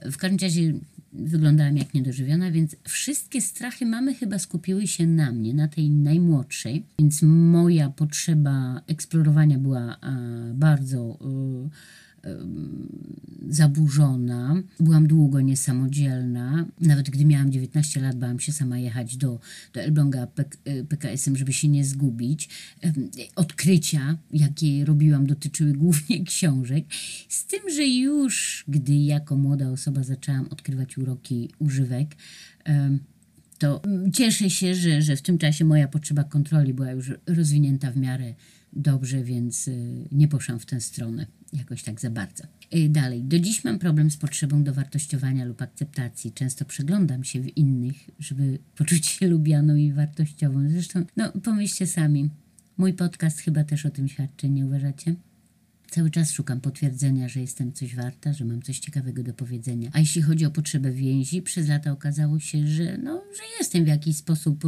w 0.02 0.18
każdym 0.18 0.40
razie 0.42 0.74
wyglądałam 1.14 1.78
jak 1.78 1.94
niedożywiona, 1.94 2.52
więc 2.52 2.76
wszystkie 2.84 3.42
strachy 3.42 3.86
mamy 3.86 4.14
chyba 4.14 4.40
skupiły 4.40 4.88
się 4.88 5.08
na 5.08 5.32
mnie, 5.32 5.54
na 5.54 5.68
tej 5.68 5.90
najmłodszej, 5.90 6.84
więc 7.00 7.22
moja 7.24 7.90
potrzeba 7.90 8.82
eksplorowania 8.88 9.58
była 9.58 9.98
a, 10.02 10.12
bardzo... 10.54 11.20
Y, 11.66 12.05
zaburzona. 13.50 14.64
Byłam 14.80 15.08
długo 15.08 15.42
niesamodzielna. 15.42 16.66
Nawet 16.82 17.10
gdy 17.10 17.26
miałam 17.26 17.52
19 17.52 18.02
lat, 18.02 18.16
bałam 18.16 18.40
się 18.40 18.52
sama 18.52 18.78
jechać 18.78 19.18
do, 19.18 19.40
do 19.74 19.82
Elbląga 19.82 20.28
PKS-em, 20.90 21.38
żeby 21.38 21.54
się 21.54 21.68
nie 21.68 21.86
zgubić. 21.86 22.50
Odkrycia, 23.36 24.18
jakie 24.32 24.86
robiłam, 24.86 25.28
dotyczyły 25.28 25.74
głównie 25.74 26.24
książek. 26.32 26.86
Z 27.30 27.46
tym, 27.46 27.60
że 27.76 27.88
już 27.88 28.66
gdy 28.68 28.94
jako 28.94 29.36
młoda 29.36 29.70
osoba 29.70 30.04
zaczęłam 30.04 30.48
odkrywać 30.50 30.98
uroki 30.98 31.50
używek, 31.60 32.16
to 33.58 33.82
cieszę 34.14 34.50
się, 34.50 34.76
że, 34.76 35.02
że 35.02 35.16
w 35.16 35.22
tym 35.22 35.38
czasie 35.38 35.66
moja 35.66 35.88
potrzeba 35.88 36.24
kontroli 36.24 36.74
była 36.74 36.92
już 36.92 37.12
rozwinięta 37.28 37.92
w 37.92 37.98
miarę 37.98 38.34
dobrze, 38.76 39.24
więc 39.24 39.68
y, 39.68 40.08
nie 40.12 40.28
poszłam 40.28 40.60
w 40.60 40.66
tę 40.66 40.82
stronę 40.82 41.26
jakoś 41.56 41.84
tak 41.84 42.02
za 42.02 42.10
bardzo. 42.10 42.44
Y, 42.76 42.90
dalej, 42.90 43.24
do 43.24 43.40
dziś 43.40 43.64
mam 43.64 43.80
problem 43.80 44.12
z 44.12 44.18
potrzebą 44.18 44.64
dowartościowania 44.64 45.46
lub 45.46 45.62
akceptacji. 45.62 46.32
Często 46.32 46.66
przeglądam 46.66 47.24
się 47.24 47.42
w 47.42 47.58
innych, 47.58 47.96
żeby 48.20 48.60
poczuć 48.76 49.06
się 49.06 49.28
lubianą 49.28 49.76
i 49.76 49.92
wartościową. 49.92 50.70
Zresztą, 50.70 51.06
no 51.18 51.32
pomyślcie 51.32 51.88
sami, 51.88 52.30
mój 52.78 52.94
podcast 52.94 53.40
chyba 53.40 53.64
też 53.64 53.86
o 53.86 53.90
tym 53.90 54.08
świadczy, 54.08 54.50
nie 54.50 54.66
uważacie? 54.66 55.16
Cały 55.90 56.12
czas 56.12 56.32
szukam 56.32 56.62
potwierdzenia, 56.62 57.30
że 57.30 57.42
jestem 57.42 57.74
coś 57.74 57.96
warta, 57.96 58.34
że 58.34 58.46
mam 58.46 58.62
coś 58.62 58.80
ciekawego 58.80 59.24
do 59.24 59.34
powiedzenia. 59.34 59.90
A 59.94 60.00
jeśli 60.00 60.22
chodzi 60.22 60.46
o 60.46 60.52
potrzebę 60.52 60.92
więzi, 60.92 61.42
przez 61.42 61.68
lata 61.68 61.92
okazało 61.92 62.40
się, 62.40 62.68
że, 62.68 62.98
no, 62.98 63.24
że 63.36 63.44
jestem 63.60 63.84
w 63.84 63.88
jakiś 63.88 64.18
sposób 64.18 64.66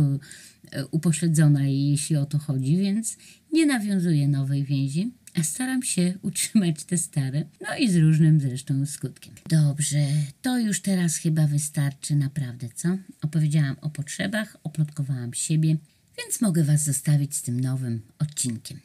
e, 0.72 0.86
upośledzona, 0.86 1.66
jeśli 1.66 2.16
o 2.16 2.26
to 2.26 2.38
chodzi, 2.38 2.78
więc 2.78 3.18
nie 3.54 3.66
nawiązuję 3.66 4.28
nowej 4.28 4.64
więzi, 4.64 5.12
a 5.40 5.44
staram 5.44 5.84
się 5.84 6.14
utrzymać 6.22 6.84
te 6.84 6.98
stare, 6.98 7.46
no 7.62 7.78
i 7.78 7.90
z 7.90 7.96
różnym 7.96 8.42
zresztą 8.42 8.86
skutkiem. 8.86 9.34
Dobrze, 9.50 10.08
to 10.42 10.60
już 10.60 10.82
teraz 10.82 11.16
chyba 11.16 11.48
wystarczy 11.48 12.16
naprawdę, 12.16 12.70
co? 12.76 12.98
Opowiedziałam 13.22 13.76
o 13.82 13.90
potrzebach, 13.90 14.58
oplotkowałam 14.64 15.34
siebie, 15.34 15.78
więc 16.18 16.42
mogę 16.42 16.64
Was 16.64 16.84
zostawić 16.84 17.36
z 17.36 17.42
tym 17.42 17.60
nowym 17.60 18.02
odcinkiem. 18.20 18.80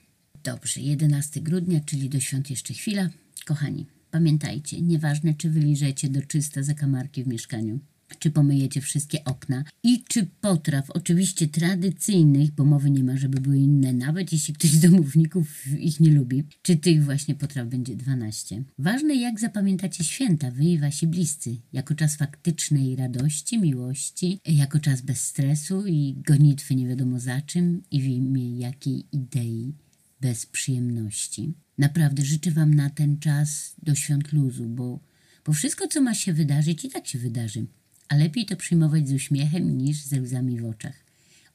Dobrze, 0.44 0.80
11 0.80 1.40
grudnia, 1.40 1.80
czyli 1.86 2.08
do 2.08 2.20
świąt 2.20 2.50
jeszcze 2.50 2.74
chwila. 2.74 3.08
Kochani, 3.44 3.86
pamiętajcie, 4.10 4.80
nieważne 4.80 5.34
czy 5.34 5.50
wyliżecie 5.50 6.08
do 6.08 6.22
czysta 6.22 6.62
zakamarki 6.62 7.24
w 7.24 7.28
mieszkaniu, 7.28 7.78
czy 8.18 8.30
pomyjecie 8.30 8.80
wszystkie 8.80 9.24
okna 9.24 9.64
i 9.82 10.04
czy 10.08 10.26
potraw, 10.40 10.90
oczywiście 10.90 11.48
tradycyjnych, 11.48 12.50
bo 12.50 12.64
mowy 12.64 12.90
nie 12.90 13.04
ma, 13.04 13.16
żeby 13.16 13.40
były 13.40 13.58
inne, 13.58 13.92
nawet 13.92 14.32
jeśli 14.32 14.54
ktoś 14.54 14.70
z 14.70 14.80
domowników 14.80 15.66
ich 15.78 16.00
nie 16.00 16.10
lubi, 16.10 16.44
czy 16.62 16.76
tych 16.76 17.04
właśnie 17.04 17.34
potraw 17.34 17.68
będzie 17.68 17.96
12. 17.96 18.64
Ważne 18.78 19.14
jak 19.14 19.40
zapamiętacie 19.40 20.04
święta, 20.04 20.50
wy 20.50 20.64
i 20.64 20.78
wasi 20.78 21.06
bliscy, 21.06 21.56
jako 21.72 21.94
czas 21.94 22.16
faktycznej 22.16 22.96
radości, 22.96 23.58
miłości, 23.58 24.38
jako 24.46 24.78
czas 24.78 25.00
bez 25.00 25.20
stresu 25.20 25.86
i 25.86 26.16
gonitwy 26.26 26.74
nie 26.74 26.88
wiadomo 26.88 27.20
za 27.20 27.40
czym 27.40 27.82
i 27.90 28.02
w 28.02 28.04
imię 28.04 28.58
jakiej 28.58 29.04
idei 29.12 29.74
bez 30.20 30.46
przyjemności. 30.46 31.54
Naprawdę 31.78 32.24
życzę 32.24 32.50
Wam 32.50 32.74
na 32.74 32.90
ten 32.90 33.18
czas 33.18 33.74
do 33.82 33.94
świąt 33.94 34.32
luzu, 34.32 34.68
bo, 34.68 35.00
bo 35.44 35.52
wszystko, 35.52 35.88
co 35.88 36.00
ma 36.00 36.14
się 36.14 36.32
wydarzyć, 36.32 36.84
i 36.84 36.90
tak 36.90 37.06
się 37.06 37.18
wydarzy. 37.18 37.66
A 38.12 38.16
lepiej 38.16 38.46
to 38.46 38.56
przyjmować 38.56 39.08
z 39.08 39.12
uśmiechem 39.12 39.78
niż 39.78 40.02
ze 40.02 40.20
łzami 40.20 40.60
w 40.60 40.64
oczach. 40.64 41.04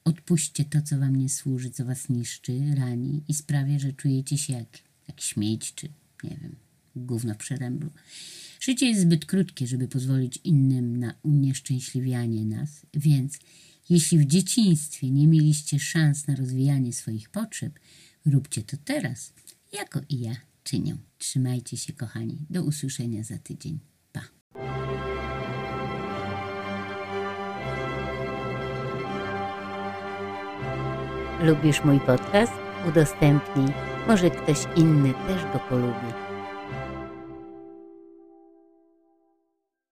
Odpuśćcie 0.03 0.65
to, 0.65 0.81
co 0.81 0.99
Wam 0.99 1.15
nie 1.15 1.29
służy, 1.29 1.69
co 1.69 1.85
Was 1.85 2.09
niszczy, 2.09 2.75
rani 2.75 3.23
i 3.27 3.33
sprawia, 3.33 3.79
że 3.79 3.93
czujecie 3.93 4.37
się 4.37 4.53
jak, 4.53 4.67
jak 5.07 5.21
śmieć, 5.21 5.73
czy 5.75 5.89
nie 6.23 6.37
wiem, 6.41 6.55
gówno 6.95 7.33
w 7.33 7.37
przeręblu. 7.37 7.89
Życie 8.59 8.85
jest 8.85 9.01
zbyt 9.01 9.25
krótkie, 9.25 9.67
żeby 9.67 9.87
pozwolić 9.87 10.39
innym 10.43 10.97
na 10.97 11.13
unieszczęśliwianie 11.23 12.45
nas, 12.45 12.85
więc 12.93 13.39
jeśli 13.89 14.17
w 14.19 14.25
dzieciństwie 14.25 15.11
nie 15.11 15.27
mieliście 15.27 15.79
szans 15.79 16.27
na 16.27 16.35
rozwijanie 16.35 16.93
swoich 16.93 17.29
potrzeb, 17.29 17.79
Róbcie 18.25 18.63
to 18.63 18.77
teraz, 18.85 19.33
jako 19.73 20.01
i 20.09 20.19
ja 20.19 20.35
czynię. 20.63 20.97
Trzymajcie 21.17 21.77
się, 21.77 21.93
kochani. 21.93 22.37
Do 22.49 22.63
usłyszenia 22.63 23.23
za 23.23 23.37
tydzień. 23.37 23.79
Lubisz 31.41 31.83
mój 31.83 31.99
podcast? 31.99 32.53
Udostępnij. 32.87 33.67
Może 34.07 34.29
ktoś 34.29 34.57
inny 34.75 35.13
też 35.13 35.43
go 35.53 35.59
polubi. 35.69 36.26